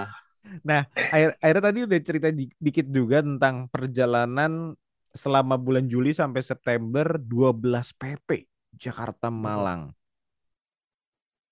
[0.65, 4.77] Nah, akhir akhirnya tadi udah cerita di, dikit juga tentang perjalanan
[5.13, 8.29] selama bulan Juli sampai September 12 PP
[8.77, 9.93] Jakarta Malang.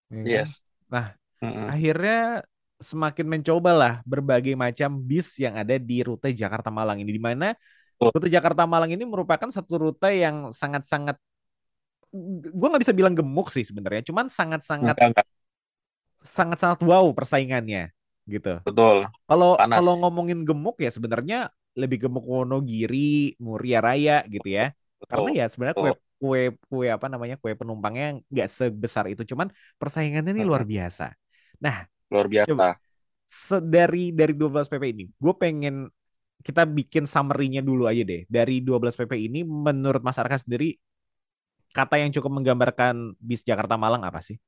[0.09, 0.25] Ya kan?
[0.25, 0.61] Yes.
[0.89, 1.67] Nah, uh -uh.
[1.73, 2.43] akhirnya
[2.79, 7.51] semakin mencoba lah berbagai macam bis yang ada di rute Jakarta Malang ini di mana
[7.99, 11.19] rute Jakarta Malang ini merupakan satu rute yang sangat-sangat
[12.49, 14.95] gue nggak bisa bilang gemuk sih sebenarnya cuman sangat-sangat
[16.23, 17.93] sangat-sangat wow persaingannya
[18.29, 18.61] gitu.
[18.63, 19.09] Betul.
[19.25, 24.71] Kalau kalau ngomongin gemuk ya sebenarnya lebih gemuk Wonogiri Muria Raya gitu ya.
[24.99, 25.31] Betul.
[25.31, 29.47] karena ya sebenarnya kue kue kue apa namanya kue penumpangnya nggak sebesar itu cuman
[29.79, 31.15] persaingannya ini luar biasa.
[31.63, 32.49] Nah luar biasa.
[32.49, 32.69] Coba,
[33.61, 35.87] dari dari 12 PP ini, gue pengen
[36.41, 38.25] kita bikin summary-nya dulu aja deh.
[38.25, 40.75] Dari 12 PP ini, menurut masyarakat sendiri,
[41.75, 44.39] kata yang cukup menggambarkan bis Jakarta Malang apa sih?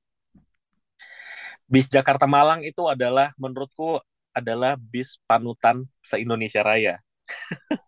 [1.67, 3.99] Bis Jakarta Malang itu adalah, menurutku,
[4.31, 6.99] adalah bis panutan se-Indonesia Raya.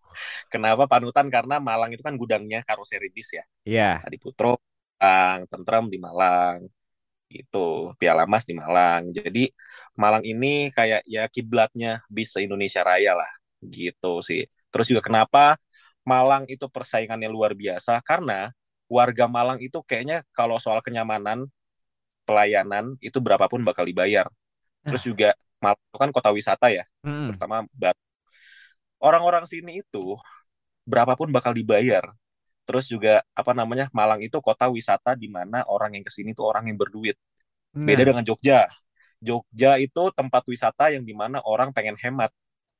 [0.52, 1.26] Kenapa panutan?
[1.32, 3.44] Karena Malang itu kan gudangnya karoseri bis ya.
[3.64, 4.00] Iya.
[4.00, 4.06] Yeah.
[4.06, 4.60] Adi Putro,
[5.48, 6.68] Tentrem di Malang,
[7.34, 9.10] itu Piala Mas di Malang.
[9.10, 9.50] Jadi
[9.98, 13.32] Malang ini kayak ya kiblatnya bis Indonesia Raya lah
[13.64, 14.46] gitu sih.
[14.70, 15.58] Terus juga kenapa
[16.04, 18.52] Malang itu persaingannya luar biasa karena
[18.86, 21.48] warga Malang itu kayaknya kalau soal kenyamanan
[22.28, 24.28] pelayanan itu berapapun bakal dibayar.
[24.84, 25.06] Terus ah.
[25.08, 25.30] juga
[25.64, 27.32] Malang itu kan kota wisata ya, hmm.
[27.32, 27.64] terutama
[29.00, 30.16] orang-orang sini itu
[30.84, 32.12] berapapun bakal dibayar
[32.64, 36.48] Terus juga apa namanya Malang itu kota wisata di mana orang yang ke sini tuh
[36.48, 37.16] orang yang berduit.
[37.76, 37.86] Nah.
[37.86, 38.68] Beda dengan Jogja.
[39.20, 42.32] Jogja itu tempat wisata yang di mana orang pengen hemat.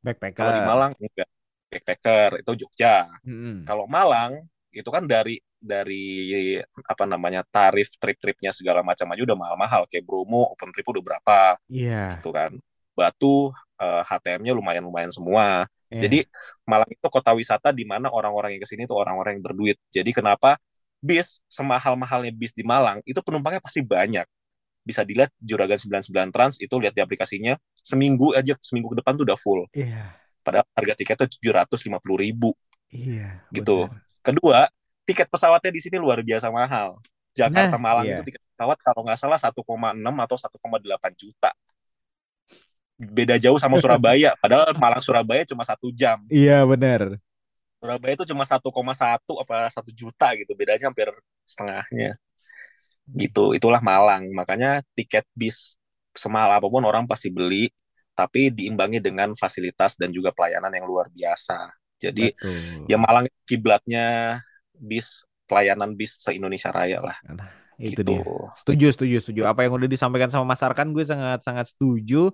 [0.04, 0.36] Backpacker.
[0.36, 1.28] Kalau di Malang enggak.
[1.72, 3.08] backpacker itu Jogja.
[3.24, 3.64] Hmm.
[3.64, 4.44] Kalau Malang
[4.74, 10.50] itu kan dari dari apa namanya tarif trip-tripnya segala macam aja udah mahal-mahal kayak Bromo
[10.52, 11.40] open trip udah berapa
[11.72, 12.10] iya yeah.
[12.20, 12.52] gitu kan
[12.92, 16.02] Batu uh, eh, HTM-nya lumayan-lumayan semua yeah.
[16.02, 16.18] jadi
[16.66, 20.10] Malang itu kota wisata di mana orang-orang yang ke sini tuh orang-orang yang berduit jadi
[20.10, 20.58] kenapa
[20.98, 24.26] bis semahal-mahalnya bis di Malang itu penumpangnya pasti banyak
[24.84, 29.24] bisa dilihat Juragan 99 Trans itu lihat di aplikasinya seminggu aja seminggu ke depan tuh
[29.24, 30.12] udah full yeah.
[30.42, 32.50] padahal harga tiketnya tujuh ratus lima puluh ribu
[32.92, 34.02] iya yeah, gitu benar.
[34.20, 34.60] kedua
[35.04, 36.98] tiket pesawatnya di sini luar biasa mahal.
[37.36, 38.16] Jakarta nah, Malang iya.
[38.18, 39.52] itu tiket pesawat kalau nggak salah 1,6
[40.00, 41.50] atau 1,8 juta.
[43.10, 46.22] Beda jauh sama Surabaya, padahal Malang Surabaya cuma satu jam.
[46.30, 47.18] Iya benar.
[47.78, 51.12] Surabaya itu cuma 1,1 apa satu juta gitu, bedanya hampir
[51.44, 52.16] setengahnya.
[53.04, 54.32] Gitu, itulah Malang.
[54.32, 55.76] Makanya tiket bis
[56.16, 57.68] semahal apa pun orang pasti beli,
[58.16, 61.68] tapi diimbangi dengan fasilitas dan juga pelayanan yang luar biasa.
[62.00, 62.88] Jadi Betul.
[62.88, 64.38] ya Malang kiblatnya
[64.72, 67.16] bis pelayanan bis se Indonesia Raya lah.
[67.28, 68.16] Nah, itu gitu.
[68.16, 68.22] dia.
[68.56, 69.40] Setuju, setuju, setuju.
[69.44, 72.32] Apa yang udah disampaikan sama Mas Arkan gue sangat sangat setuju.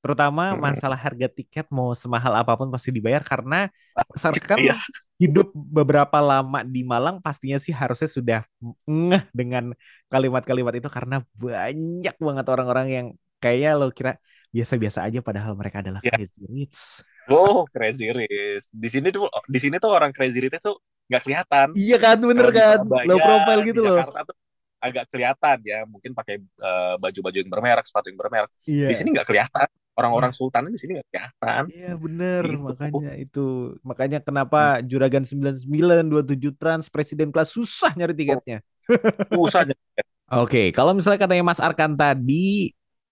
[0.00, 3.68] Terutama masalah harga tiket mau semahal apa pun pasti dibayar karena
[4.16, 4.76] Arkan iya.
[5.20, 8.40] hidup beberapa lama di Malang pastinya sih harusnya sudah
[8.88, 9.76] ngeh dengan
[10.08, 13.06] kalimat-kalimat itu karena banyak banget orang-orang yang
[13.44, 14.16] kayaknya lo kira
[14.50, 16.16] biasa-biasa aja padahal mereka adalah yeah.
[16.16, 17.04] crazy rich.
[17.30, 18.66] Oh, crazy rich.
[18.72, 21.66] Di sini tuh di sini tuh orang crazy rich tuh nggak kelihatan.
[21.78, 22.82] Iya kan, bener kan?
[22.86, 23.98] Low profile gitu loh.
[24.00, 24.36] Jakarta tuh
[24.80, 28.50] agak kelihatan ya, mungkin pakai uh, baju-baju yang bermerek, sepatu yang bermerek.
[28.64, 28.88] Iya.
[28.90, 29.68] Di sini nggak kelihatan.
[30.00, 30.38] Orang-orang iya.
[30.40, 31.62] sultan di sini nggak kelihatan.
[31.68, 32.60] Iya bener, gitu.
[32.64, 33.46] makanya itu.
[33.84, 34.84] Makanya kenapa hmm.
[34.88, 38.64] Juragan 99, 27 Trans, Presiden kelas susah nyari tiketnya.
[39.28, 39.82] susah nyari
[40.30, 42.70] Oke, okay, kalau misalnya katanya Mas Arkan tadi,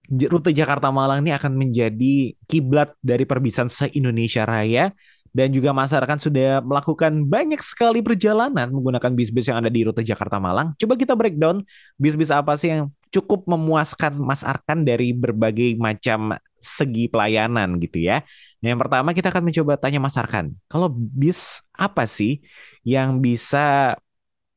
[0.09, 4.95] rute Jakarta Malang ini akan menjadi kiblat dari perbisan se-Indonesia Raya
[5.37, 10.41] dan juga masyarakat sudah melakukan banyak sekali perjalanan menggunakan bis-bis yang ada di rute Jakarta
[10.41, 10.73] Malang.
[10.81, 11.63] Coba kita breakdown
[12.01, 18.23] bis-bis apa sih yang cukup memuaskan Mas Arkan dari berbagai macam segi pelayanan gitu ya.
[18.59, 22.43] Yang pertama kita akan mencoba tanya Mas Arkan, kalau bis apa sih
[22.83, 23.95] yang bisa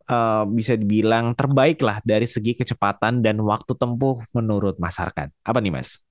[0.10, 5.30] uh, bisa dibilang terbaik lah dari segi kecepatan dan waktu tempuh menurut Mas Arkan?
[5.46, 6.02] Apa nih Mas?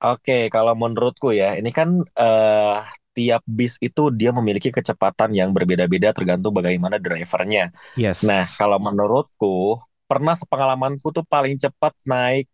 [0.00, 2.80] Oke, kalau menurutku ya, ini kan uh,
[3.12, 7.68] tiap bis itu dia memiliki kecepatan yang berbeda-beda tergantung bagaimana drivernya.
[8.00, 8.24] Yes.
[8.24, 9.76] Nah, kalau menurutku
[10.08, 12.48] pernah sepengalamanku tuh paling cepat naik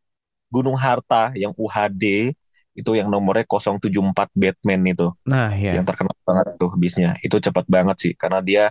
[0.50, 2.34] Gunung Harta yang UHD
[2.76, 5.08] itu yang nomornya 074 Batman itu.
[5.24, 5.80] Nah, ya.
[5.80, 7.16] Yang terkenal banget tuh bisnya.
[7.24, 8.68] Itu cepat banget sih karena dia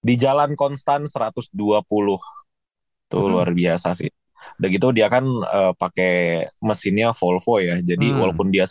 [0.00, 1.52] di jalan konstan 120.
[1.52, 3.30] Tuh hmm.
[3.30, 4.08] luar biasa sih.
[4.56, 7.76] Udah gitu dia kan uh, pakai mesinnya Volvo ya.
[7.84, 8.18] Jadi hmm.
[8.24, 8.64] walaupun dia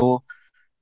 [0.00, 0.24] tuh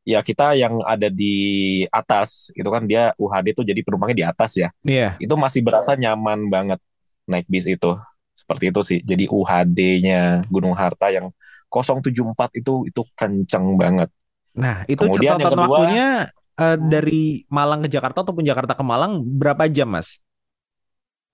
[0.06, 4.52] ya kita yang ada di atas itu kan dia UHD tuh jadi penumpangnya di atas
[4.54, 4.68] ya.
[4.86, 5.18] Iya.
[5.18, 6.78] Itu masih berasa nyaman banget
[7.26, 7.98] naik bis itu.
[8.34, 8.98] Seperti itu sih.
[9.06, 11.30] Jadi UHD-nya Gunung Harta yang
[11.70, 14.10] 074 itu itu kenceng banget.
[14.54, 16.08] Nah, itu Kemudian catatan kedua, waktunya
[16.58, 20.22] uh, dari Malang ke Jakarta ataupun Jakarta ke Malang berapa jam, Mas?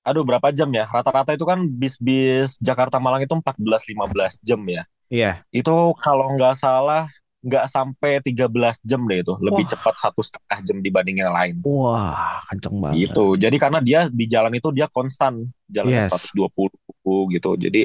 [0.00, 0.88] Aduh, berapa jam ya?
[0.88, 4.82] Rata-rata itu kan bis-bis Jakarta Malang itu 14-15 jam ya.
[5.12, 5.32] Iya.
[5.52, 7.04] Itu kalau nggak salah
[7.40, 8.52] nggak sampai 13
[8.84, 9.34] jam deh itu.
[9.40, 9.70] Lebih Wah.
[9.72, 11.56] cepat satu setengah jam dibanding yang lain.
[11.64, 13.08] Wah kenceng banget.
[13.08, 13.26] Gitu.
[13.40, 15.48] Jadi karena dia di jalan itu dia konstan.
[15.66, 16.12] Jalan yes.
[16.12, 17.50] 120 gitu.
[17.56, 17.82] Jadi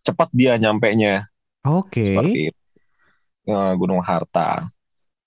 [0.00, 1.26] cepat dia nyampe nya
[1.66, 1.92] oke.
[1.92, 2.06] Okay.
[2.14, 2.42] seperti
[3.52, 4.64] uh, Gunung Harta.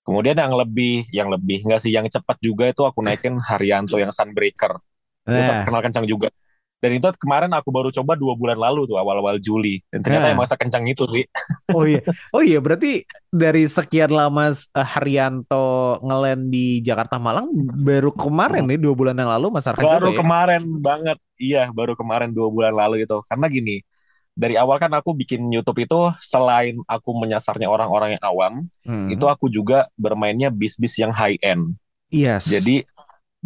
[0.02, 4.10] Kemudian yang lebih yang lebih nggak sih yang cepat juga itu aku naikin Haryanto yang
[4.10, 4.82] Sunbreaker.
[5.20, 5.36] Nah.
[5.36, 6.32] itu terkenal kencang juga
[6.80, 9.84] dan itu kemarin aku baru coba dua bulan lalu tuh awal-awal Juli.
[9.92, 10.30] Dan ternyata nah.
[10.32, 11.24] yang masa kencang itu sih.
[11.70, 12.02] Oh iya,
[12.34, 17.46] oh iya berarti dari sekian lama uh, Haryanto ngelen di Jakarta Malang
[17.78, 20.18] baru kemarin nih dua bulan yang lalu Mas Arkan Baru ya?
[20.18, 23.22] kemarin banget, iya baru kemarin dua bulan lalu itu.
[23.30, 23.78] Karena gini,
[24.34, 29.14] dari awal kan aku bikin YouTube itu selain aku menyasarnya orang-orang yang awam, hmm.
[29.14, 31.78] itu aku juga bermainnya bis-bis yang high end.
[32.10, 32.50] Yes.
[32.50, 32.82] Jadi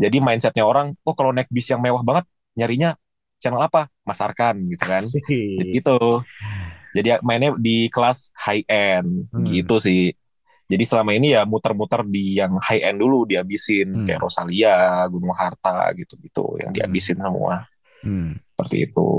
[0.00, 2.24] jadi mindsetnya orang, oh kalau naik bis yang mewah banget,
[2.56, 2.96] nyarinya
[3.44, 6.24] channel apa Mas Arkan gitu kan jadi gitu
[6.96, 9.44] jadi mainnya di kelas high end hmm.
[9.52, 10.16] gitu sih
[10.64, 14.04] jadi selama ini ya muter-muter di yang high end dulu dihabisin hmm.
[14.08, 16.76] kayak Rosalia Gunung Harta gitu-gitu yang hmm.
[16.80, 17.24] dihabisin hmm.
[17.28, 17.54] semua
[18.00, 18.30] hmm.
[18.56, 19.10] seperti itu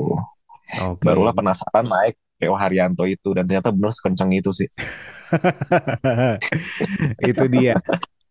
[0.81, 1.03] okay.
[1.05, 4.69] barulah penasaran naik kayak Haryanto itu dan ternyata benar sekencang itu sih
[7.31, 7.79] itu dia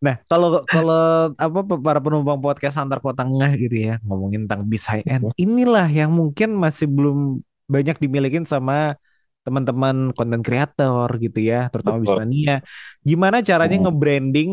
[0.05, 4.85] Nah, kalau kalau apa para penumpang podcast antar kota tengah gitu ya, ngomongin tentang bis
[4.85, 9.01] high end, inilah yang mungkin masih belum banyak dimiliki sama
[9.49, 12.61] teman-teman konten kreator gitu ya, terutama Bismania.
[13.01, 13.85] Gimana caranya hmm.
[13.89, 14.53] nge-branding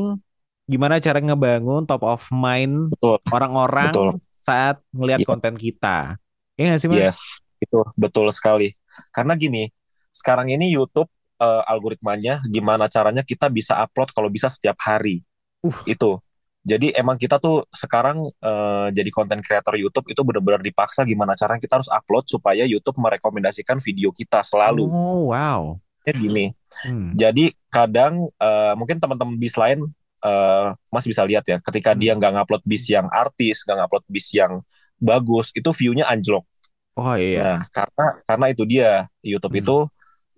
[0.71, 2.95] gimana cara ngebangun top of mind
[3.27, 3.91] orang-orang
[4.39, 5.27] saat ngelihat yeah.
[5.27, 6.15] konten kita.
[6.55, 6.99] Ya gak sih, Mas?
[6.99, 7.19] Yes,
[7.59, 8.71] itu betul sekali.
[9.11, 9.67] Karena gini,
[10.15, 11.11] sekarang ini YouTube
[11.43, 15.25] uh, algoritmanya gimana caranya kita bisa upload kalau bisa setiap hari.
[15.61, 15.79] Uh.
[15.85, 16.21] Itu.
[16.61, 21.57] Jadi emang kita tuh sekarang uh, jadi konten creator YouTube itu benar-benar dipaksa gimana caranya
[21.57, 24.85] kita harus upload supaya YouTube merekomendasikan video kita selalu.
[24.85, 25.81] Oh wow.
[26.05, 26.53] Ya gini.
[26.85, 27.17] Hmm.
[27.17, 29.89] Jadi kadang uh, mungkin teman-teman bis lain
[30.21, 31.99] uh, Mas bisa lihat ya, ketika hmm.
[31.99, 34.61] dia nggak ngupload bis yang artis, nggak ngupload bis yang
[35.01, 36.45] bagus, itu view-nya anjlok.
[36.93, 37.41] Oh iya.
[37.41, 38.89] Nah, karena karena itu dia
[39.25, 39.61] YouTube hmm.
[39.65, 39.77] itu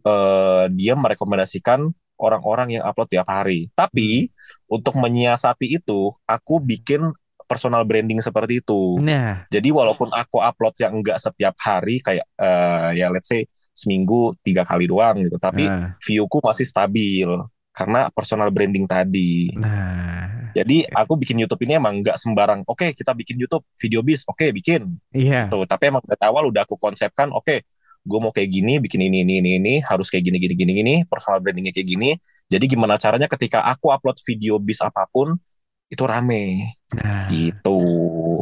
[0.07, 3.69] uh, dia merekomendasikan orang-orang yang upload tiap hari.
[3.73, 4.29] Tapi
[4.69, 7.13] untuk menyiasati itu, aku bikin
[7.45, 8.97] personal branding seperti itu.
[9.03, 9.45] Nah.
[9.51, 14.61] Jadi walaupun aku upload yang enggak setiap hari kayak uh, ya let's say seminggu tiga
[14.63, 15.97] kali doang gitu, tapi nah.
[16.01, 17.29] viewku masih stabil
[17.73, 19.49] karena personal branding tadi.
[19.57, 22.61] Nah, jadi aku bikin YouTube ini emang nggak sembarang.
[22.69, 24.21] Oke, okay, kita bikin YouTube video bis.
[24.29, 24.93] Oke, okay, bikin.
[25.09, 25.49] Iya.
[25.49, 27.33] Tuh, tapi emang dari awal udah aku konsepkan.
[27.33, 27.59] Oke, okay,
[28.03, 30.95] gue mau kayak gini, bikin ini, ini, ini, ini, harus kayak gini, gini, gini, gini.
[31.07, 32.19] Personal brandingnya kayak gini.
[32.51, 35.39] Jadi gimana caranya ketika aku upload video bis apa pun
[35.87, 36.75] itu rame.
[36.93, 37.79] Nah, gitu.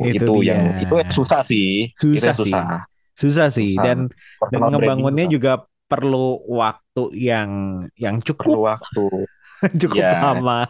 [0.02, 1.94] Itu, itu yang itu susah sih.
[1.94, 2.64] Susah itu susah.
[2.66, 2.82] Sih.
[3.12, 3.84] Susah sih susah.
[3.86, 3.98] dan
[4.50, 7.50] dan ngebangunnya juga perlu waktu yang
[8.00, 9.06] yang cukup perlu waktu
[9.82, 10.32] cukup ya.
[10.32, 10.66] lama.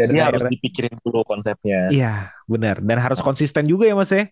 [0.00, 1.92] Jadi harus dipikirin dulu konsepnya.
[1.92, 2.82] Iya, benar.
[2.82, 4.26] Dan harus konsisten juga ya, Mas ya.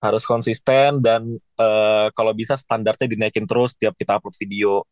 [0.00, 4.88] Harus konsisten dan uh, kalau bisa standarnya dinaikin terus tiap kita upload video.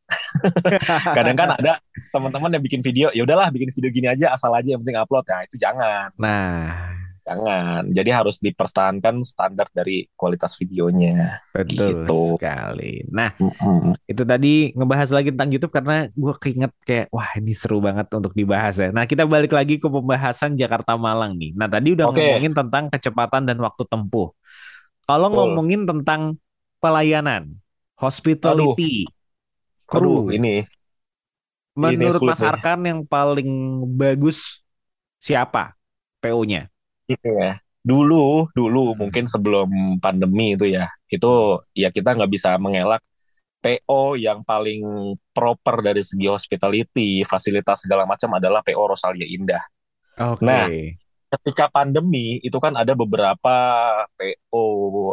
[1.16, 1.80] Kadang kan ada
[2.12, 5.24] teman-teman yang bikin video, ya udahlah bikin video gini aja asal aja yang penting upload.
[5.24, 6.12] Ya, itu jangan.
[6.20, 7.82] Nah, Jangan.
[7.92, 11.44] Jadi harus dipertahankan standar dari kualitas videonya.
[11.52, 12.20] Betul gitu.
[12.40, 13.04] sekali.
[13.12, 14.08] Nah, mm-hmm.
[14.08, 18.32] itu tadi ngebahas lagi tentang YouTube karena gue keinget kayak wah ini seru banget untuk
[18.32, 18.88] dibahas ya.
[18.88, 21.52] Nah, kita balik lagi ke pembahasan Jakarta Malang nih.
[21.52, 22.16] Nah, tadi udah okay.
[22.16, 24.32] ngomongin tentang kecepatan dan waktu tempuh.
[25.08, 26.36] Kalau ngomongin tentang
[26.84, 27.56] pelayanan,
[27.96, 29.88] hospitality, Aduh.
[29.88, 30.68] kru Aduh, ini
[31.72, 33.48] menurut ini Mas Arkan yang paling
[33.96, 34.60] bagus
[35.16, 35.72] siapa
[36.20, 36.68] PO-nya?
[37.08, 43.00] ini ya dulu dulu mungkin sebelum pandemi itu ya itu ya kita nggak bisa mengelak
[43.64, 44.84] PO yang paling
[45.32, 49.64] proper dari segi hospitality fasilitas segala macam adalah PO Rosalia Indah.
[50.14, 50.44] Okay.
[50.44, 50.66] Nah
[51.28, 53.56] ketika pandemi itu kan ada beberapa
[54.16, 54.64] PO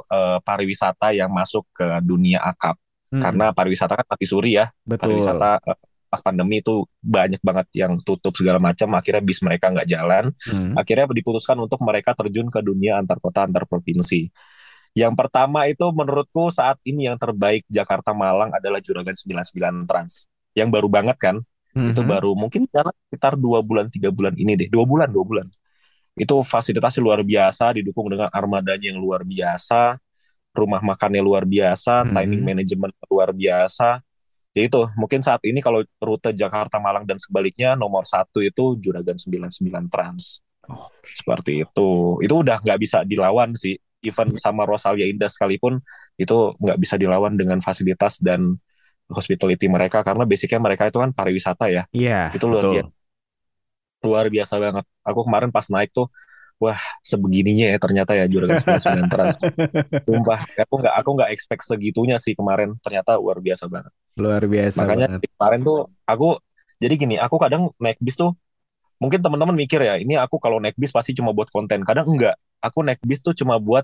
[0.08, 2.80] eh, pariwisata yang masuk ke dunia akap.
[3.16, 3.22] Hmm.
[3.22, 4.68] karena pariwisata kan mati suri ya.
[4.84, 5.14] Betul.
[5.14, 5.78] pariwisata uh,
[6.10, 8.92] pas pandemi itu banyak banget yang tutup segala macam.
[8.98, 10.34] Akhirnya bis mereka nggak jalan.
[10.50, 10.74] Hmm.
[10.76, 14.28] akhirnya diputuskan untuk mereka terjun ke dunia antar kota antar provinsi.
[14.96, 20.32] Yang pertama itu menurutku saat ini yang terbaik Jakarta Malang adalah Juragan 99 Trans.
[20.56, 21.38] Yang baru banget kan?
[21.76, 21.92] Hmm.
[21.92, 24.72] itu baru mungkin jalan sekitar dua bulan tiga bulan ini deh.
[24.72, 25.48] Dua bulan dua bulan
[26.16, 30.00] itu fasilitasnya luar biasa didukung dengan armadanya yang luar biasa
[30.56, 32.16] rumah makannya luar biasa hmm.
[32.16, 34.00] timing manajemen luar biasa.
[34.56, 39.20] Ya itu mungkin saat ini kalau rute Jakarta Malang dan sebaliknya nomor satu itu Juragan
[39.20, 40.40] 99 Trans.
[40.66, 41.14] Okay.
[41.14, 42.18] seperti itu.
[42.26, 43.78] Itu udah nggak bisa dilawan sih.
[44.02, 45.78] Even sama Rosalia Indah sekalipun
[46.18, 48.58] itu nggak bisa dilawan dengan fasilitas dan
[49.06, 51.84] hospitality mereka karena basicnya mereka itu kan pariwisata ya.
[51.94, 53.05] Iya itu luar biasa
[54.06, 56.08] luar biasa banget aku kemarin pas naik tuh
[56.56, 59.36] wah sebegininya ya ternyata ya juragan 99 trans.
[60.08, 62.80] Sumpah, aku nggak aku nggak expect segitunya sih kemarin.
[62.80, 63.92] Ternyata luar biasa banget.
[64.16, 64.80] Luar biasa.
[64.84, 65.32] Makanya banget.
[65.36, 66.40] kemarin tuh aku
[66.80, 68.36] jadi gini, aku kadang naik bis tuh
[69.00, 71.84] mungkin teman-teman mikir ya, ini aku kalau naik bis pasti cuma buat konten.
[71.84, 72.40] Kadang enggak.
[72.64, 73.84] Aku naik bis tuh cuma buat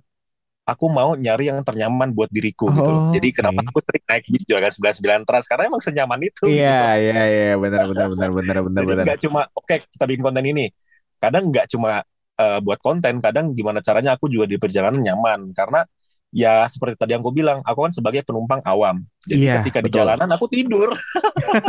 [0.61, 2.91] aku mau nyari yang ternyaman buat diriku oh, gitu.
[3.17, 3.37] Jadi okay.
[3.41, 6.43] kenapa aku sering naik bis juga sembilan sembilan trans karena emang senyaman itu.
[6.47, 7.01] Iya gitu.
[7.01, 9.03] iya iya benar benar benar benar benar benar.
[9.05, 10.65] Enggak cuma oke okay, kita bikin konten ini.
[11.17, 12.01] Kadang enggak cuma
[12.37, 15.81] uh, buat konten kadang gimana caranya aku juga di perjalanan nyaman karena
[16.31, 19.87] ya seperti tadi yang aku bilang aku kan sebagai penumpang awam jadi iya, ketika betul.
[19.91, 20.89] di jalanan aku tidur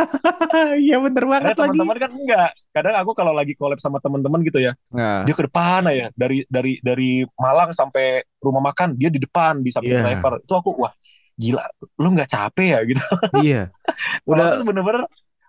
[0.87, 4.63] iya bener banget lagi teman-teman kan enggak kadang aku kalau lagi collab sama teman-teman gitu
[4.63, 5.27] ya nah.
[5.27, 9.75] dia ke depan ya dari dari dari Malang sampai rumah makan dia di depan di
[9.75, 10.07] samping yeah.
[10.07, 10.95] driver itu aku wah
[11.35, 11.67] gila
[11.99, 13.05] lu nggak capek ya gitu
[13.43, 13.63] iya
[14.23, 15.03] udah bener-bener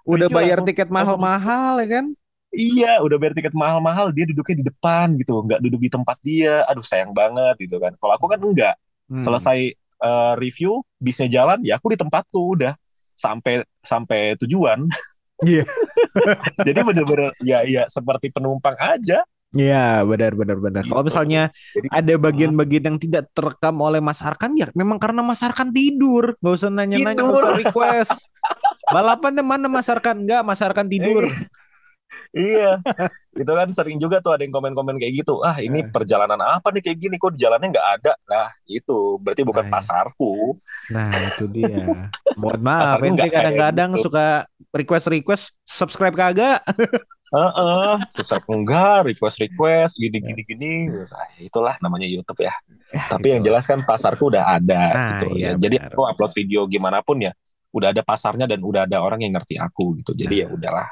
[0.09, 2.05] udah bayar tiket mahal-mahal ya kan
[2.53, 6.61] Iya, udah bayar tiket mahal-mahal, dia duduknya di depan gitu, nggak duduk di tempat dia.
[6.69, 7.97] Aduh, sayang banget gitu kan.
[7.97, 8.77] Kalau aku kan enggak.
[9.13, 9.21] Hmm.
[9.21, 12.73] Selesai uh, review, bisnya jalan, ya aku di tempatku udah
[13.13, 14.89] sampai sampai tujuan.
[15.43, 15.67] Iya.
[16.67, 19.27] Jadi bener-bener ya ya seperti penumpang aja.
[19.53, 20.81] Iya, benar benar benar.
[20.81, 20.93] Gitu.
[20.95, 25.45] Kalau misalnya Jadi, ada bagian-bagian yang tidak terekam oleh Mas Arkan ya memang karena Mas
[25.45, 26.33] Arkan tidur.
[26.41, 28.17] Gak usah nanya-nanya, usah request.
[28.95, 30.25] Balapannya mana Mas Arkan?
[30.25, 31.27] Enggak, Mas Arkan tidur.
[32.33, 32.81] Iya
[33.33, 36.81] itu kan sering juga tuh ada yang komen-komen kayak gitu ah ini perjalanan apa nih
[36.85, 40.57] kayak gini kok di jalannya nggak ada nah itu berarti bukan nah, pasarku
[40.93, 42.05] nah itu dia
[42.37, 44.09] mohon maaf ente kadang-kadang gitu.
[44.09, 46.61] suka request request subscribe kagak
[47.33, 52.53] Uh, uh, subscribe enggak, request request, gini gini gini, ah, itulah namanya YouTube ya.
[52.93, 53.33] ya Tapi gitu.
[53.33, 55.41] yang jelas kan pasarku udah ada nah, gitu.
[55.41, 55.65] Iya, ya.
[55.65, 57.33] Jadi aku upload video gimana pun ya,
[57.73, 60.13] udah ada pasarnya dan udah ada orang yang ngerti aku gitu.
[60.13, 60.41] Jadi nah.
[60.45, 60.87] ya udahlah.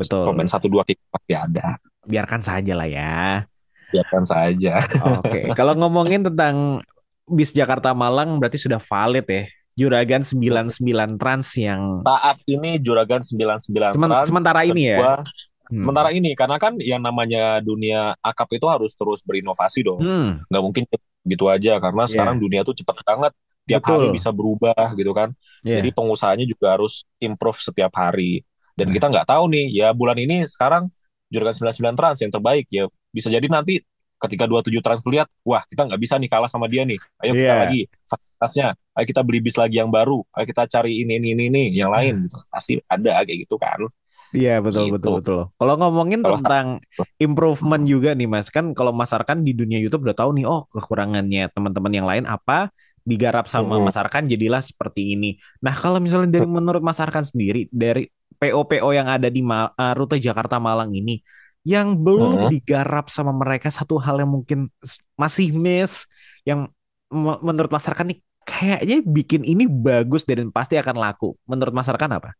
[0.00, 0.24] Betul.
[0.24, 1.76] Komen satu dua klik pasti ada.
[2.08, 3.44] Biarkan saja lah ya.
[3.92, 4.80] Biarkan saja.
[5.20, 6.80] Oke, kalau ngomongin tentang
[7.28, 9.44] bis Jakarta Malang berarti sudah valid ya.
[9.78, 15.22] Juragan 99 Trans yang saat ini Juragan 99 Semen, Trans sementara ini ya.
[15.70, 15.86] Hmm.
[15.86, 20.02] Sementara ini karena kan yang namanya dunia akap itu harus terus berinovasi dong.
[20.02, 20.30] Hmm.
[20.50, 20.84] Nggak mungkin
[21.24, 22.10] gitu aja karena yeah.
[22.10, 23.32] sekarang dunia tuh cepet banget
[23.70, 23.94] tiap Betul.
[23.94, 25.30] hari bisa berubah gitu kan.
[25.62, 25.78] Yeah.
[25.80, 28.42] Jadi pengusahanya juga harus improve setiap hari.
[28.80, 28.96] Dan hmm.
[28.96, 30.88] kita nggak tahu nih ya bulan ini sekarang
[31.28, 33.84] Juragan 99 Trans yang terbaik ya bisa jadi nanti
[34.20, 36.96] ketika 27 Trans lihat wah kita nggak bisa nih kalah sama dia nih.
[37.20, 37.36] Ayo yeah.
[37.36, 37.60] kita iya.
[37.60, 38.68] lagi fasilitasnya.
[38.96, 40.24] Ayo kita beli bis lagi yang baru.
[40.32, 42.40] Ayo kita cari ini ini ini, ini yang lain gitu.
[42.48, 43.84] Pasti ada kayak gitu kan.
[44.30, 44.94] Iya betul gitu.
[44.96, 45.40] betul betul.
[45.58, 46.78] Kalau ngomongin kalo tentang
[47.18, 50.70] improvement juga nih Mas, kan kalau Mas Arkan di dunia YouTube udah tahu nih oh
[50.70, 52.70] kekurangannya teman-teman yang lain apa
[53.02, 53.90] digarap sama hmm.
[53.90, 55.40] Mas Arkan jadilah seperti ini.
[55.64, 58.06] Nah, kalau misalnya dari menurut Mas Arkan sendiri dari
[58.40, 61.20] PO-PO yang ada di Ma uh, rute Jakarta Malang ini
[61.60, 62.50] yang belum hmm.
[62.56, 64.72] digarap sama mereka satu hal yang mungkin
[65.12, 66.08] masih miss
[66.48, 66.72] yang
[67.12, 68.18] menurut Mas Arkan nih
[68.48, 71.36] kayaknya bikin ini bagus dan pasti akan laku.
[71.44, 72.32] Menurut Mas Arkan apa?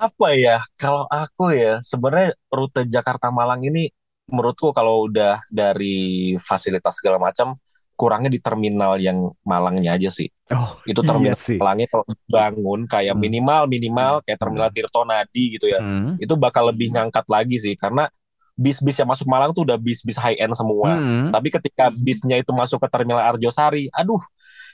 [0.00, 3.92] apa ya kalau aku ya sebenarnya rute Jakarta Malang ini
[4.30, 7.58] menurutku kalau udah dari fasilitas segala macam
[8.00, 10.32] kurangnya di terminal yang Malangnya aja sih.
[10.48, 11.60] Oh, itu terminal iya sih.
[11.60, 13.20] Malangnya kalau bangun kayak hmm.
[13.20, 14.76] minimal minimal kayak terminal hmm.
[14.80, 15.84] Tirto Nadi gitu ya.
[15.84, 16.16] Hmm.
[16.16, 18.08] Itu bakal lebih ngangkat lagi sih karena
[18.56, 20.96] bis-bis yang masuk Malang tuh udah bis-bis high end semua.
[20.96, 21.28] Hmm.
[21.28, 24.20] Tapi ketika bisnya itu masuk ke terminal Arjosari, aduh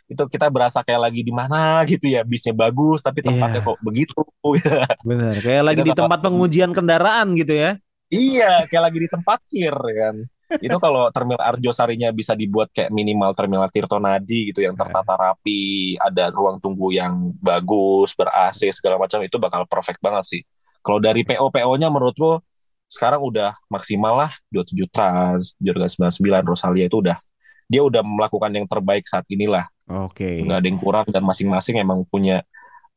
[0.07, 3.67] itu kita berasa kayak lagi di mana gitu ya bisnya bagus tapi tempatnya yeah.
[3.67, 4.21] kok begitu
[5.09, 7.71] benar kayak lagi di tempat pengujian kendaraan gitu ya
[8.15, 10.23] iya kayak lagi di tempat kir kan
[10.63, 15.95] itu kalau terminal Arjosarinya bisa dibuat kayak minimal terminal Tirto Nadi gitu yang tertata rapi
[15.99, 20.43] ada ruang tunggu yang bagus ber AC segala macam itu bakal perfect banget sih
[20.87, 22.33] kalau dari PO PO-nya menurut lo
[22.87, 27.19] sekarang udah maksimal lah 27 Trans, Jurgen 99, Rosalia itu udah
[27.67, 30.43] dia udah melakukan yang terbaik saat inilah Oke.
[30.43, 30.43] Okay.
[30.43, 32.43] Nggak ada yang kurang dan masing-masing emang punya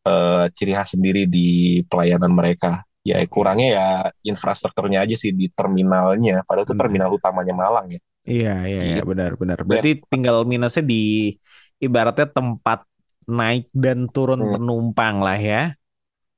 [0.06, 2.82] uh, ciri khas sendiri di pelayanan mereka.
[3.10, 3.88] Ya kurangnya ya
[4.22, 6.46] infrastrukturnya aja sih di terminalnya.
[6.46, 8.02] Padahal itu terminal utamanya Malang ya.
[8.30, 9.10] Iya iya, iya gitu.
[9.10, 9.58] benar benar.
[9.66, 10.06] Berarti ya.
[10.06, 11.34] tinggal minusnya di
[11.82, 12.86] ibaratnya tempat
[13.26, 14.54] naik dan turun hmm.
[14.58, 15.64] penumpang lah ya.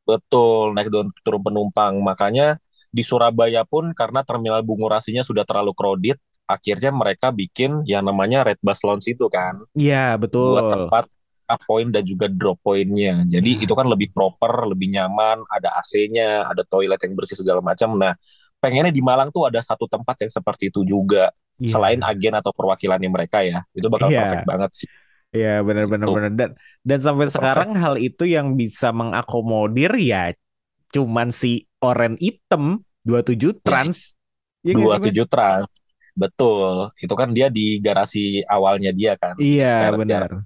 [0.07, 1.99] Betul naik dan turun penumpang.
[1.99, 2.61] Makanya
[2.91, 8.59] di Surabaya pun karena terminal Bungurasinya sudah terlalu crowded, akhirnya mereka bikin yang namanya red
[8.59, 9.63] bus lounge itu kan.
[9.71, 10.59] Iya, betul.
[10.59, 11.05] Buat tempat
[11.51, 13.27] up point dan juga drop pointnya.
[13.27, 13.63] Jadi ya.
[13.67, 17.99] itu kan lebih proper, lebih nyaman, ada AC-nya, ada toilet yang bersih segala macam.
[17.99, 18.15] Nah,
[18.63, 21.29] pengennya di Malang tuh ada satu tempat yang seperti itu juga.
[21.59, 21.75] Ya.
[21.75, 23.67] Selain agen atau perwakilannya mereka ya.
[23.75, 24.23] Itu bakal ya.
[24.23, 24.89] perfect banget sih.
[25.31, 26.15] Iya benar-benar gitu.
[26.19, 26.49] benar dan
[26.83, 27.39] dan sampai Perfect.
[27.39, 30.35] sekarang hal itu yang bisa mengakomodir ya
[30.91, 34.13] cuman si oren item 27 trans.
[34.61, 35.65] Ya, 27 trans.
[36.11, 39.39] Betul, itu kan dia di garasi awalnya dia kan.
[39.39, 40.43] Iya benar.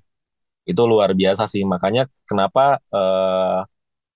[0.66, 3.64] Itu luar biasa sih, makanya kenapa uh,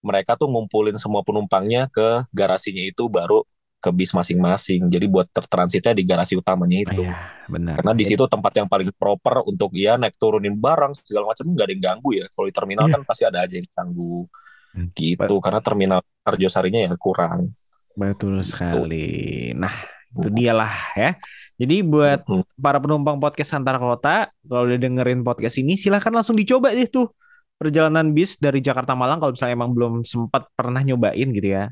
[0.02, 3.46] mereka tuh ngumpulin semua penumpangnya ke garasinya itu baru
[3.80, 4.92] ke bis masing-masing.
[4.92, 7.04] Jadi buat tertransitnya di garasi utamanya itu.
[7.08, 7.16] Iya,
[7.48, 7.76] benar.
[7.80, 11.66] Karena di situ tempat yang paling proper untuk ya naik turunin barang segala macam nggak
[11.66, 12.26] ada yang ganggu ya.
[12.36, 12.94] Kalau di terminal iya.
[13.00, 14.28] kan pasti ada aja yang ganggu.
[14.70, 14.88] Hmm.
[14.94, 17.50] Gitu, karena terminal Arjosarinya ya kurang.
[17.96, 18.56] Betul gitu.
[18.56, 19.08] sekali.
[19.56, 19.74] Nah,
[20.10, 21.18] itu dialah ya.
[21.60, 22.26] Jadi buat
[22.58, 27.12] para penumpang podcast antar kota, kalau udah dengerin podcast ini silahkan langsung dicoba deh tuh
[27.60, 31.70] perjalanan bis dari Jakarta Malang kalau misalnya emang belum sempat pernah nyobain gitu ya.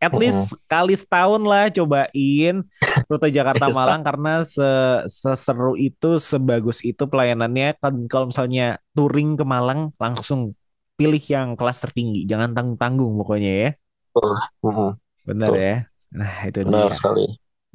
[0.00, 2.64] At least kali setahun lah cobain
[3.12, 4.64] rute Jakarta Malang karena se
[5.04, 7.76] seseru itu, sebagus itu pelayanannya.
[7.76, 10.56] Kan kalau misalnya touring ke Malang langsung
[10.96, 13.70] pilih yang kelas tertinggi, jangan tanggung-tanggung pokoknya ya.
[15.28, 15.76] Benar ya.
[16.08, 16.96] Nah, itu Benar dia.
[16.96, 17.26] sekali.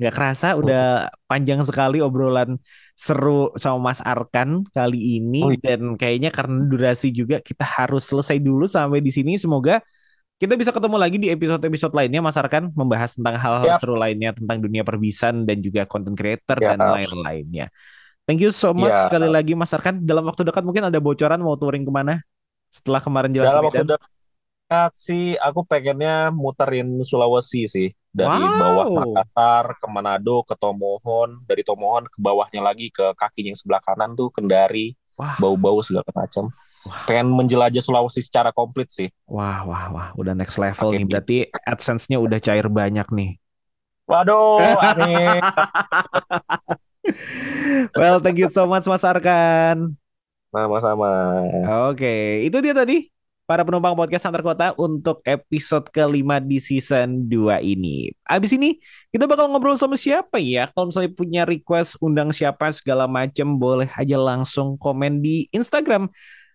[0.01, 2.57] Gak kerasa udah panjang sekali obrolan
[2.97, 5.77] seru sama Mas Arkan kali ini oh, iya.
[5.77, 9.37] dan kayaknya karena durasi juga kita harus selesai dulu sampai di sini.
[9.37, 9.77] Semoga
[10.41, 14.57] kita bisa ketemu lagi di episode-episode lainnya Mas Arkan membahas tentang hal-hal seru lainnya tentang
[14.57, 16.73] dunia perbisan dan juga content creator ya.
[16.73, 17.69] dan lain-lainnya.
[18.25, 19.05] Thank you so much ya.
[19.05, 20.01] sekali lagi Mas Arkan.
[20.01, 22.25] Dalam waktu dekat mungkin ada bocoran mau touring ke mana
[22.73, 28.59] setelah kemarin jalan Dalam waktu dekat sih aku pengennya muterin Sulawesi sih dari wow.
[28.59, 33.79] bawah Makassar ke Manado ke Tomohon dari Tomohon ke bawahnya lagi ke kaki yang sebelah
[33.79, 34.99] kanan tuh Kendari
[35.39, 36.51] bau-bau segala macam
[37.05, 39.09] pengen menjelajah Sulawesi secara komplit sih.
[39.29, 40.07] Wah wah wah.
[40.17, 41.05] Udah next level nih.
[41.05, 43.31] Berarti AdSense-nya udah cair banyak nih.
[44.09, 44.59] Waduh
[44.91, 45.39] aneh
[47.95, 49.95] well thank you so much Mas Arkan.
[50.51, 51.47] Sama-sama.
[51.93, 53.07] Oke itu dia tadi
[53.51, 58.07] para penumpang podcast antar kota untuk episode kelima di season 2 ini.
[58.23, 58.79] Abis ini
[59.11, 60.71] kita bakal ngobrol sama siapa ya?
[60.71, 66.07] Kalau misalnya punya request undang siapa segala macem boleh aja langsung komen di Instagram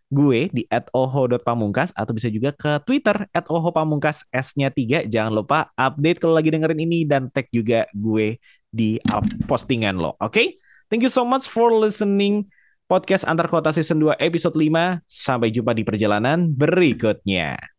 [0.09, 5.05] gue di @oho.pamungkas atau bisa juga ke Twitter @oho_pamungkas S-nya 3.
[5.05, 8.40] Jangan lupa update kalau lagi dengerin ini dan tag juga gue
[8.72, 8.97] di
[9.44, 10.16] postingan lo.
[10.16, 10.32] Oke?
[10.32, 10.49] Okay?
[10.88, 12.49] Thank you so much for listening
[12.87, 15.03] podcast antar kota season 2 episode 5.
[15.11, 17.76] Sampai jumpa di perjalanan berikutnya.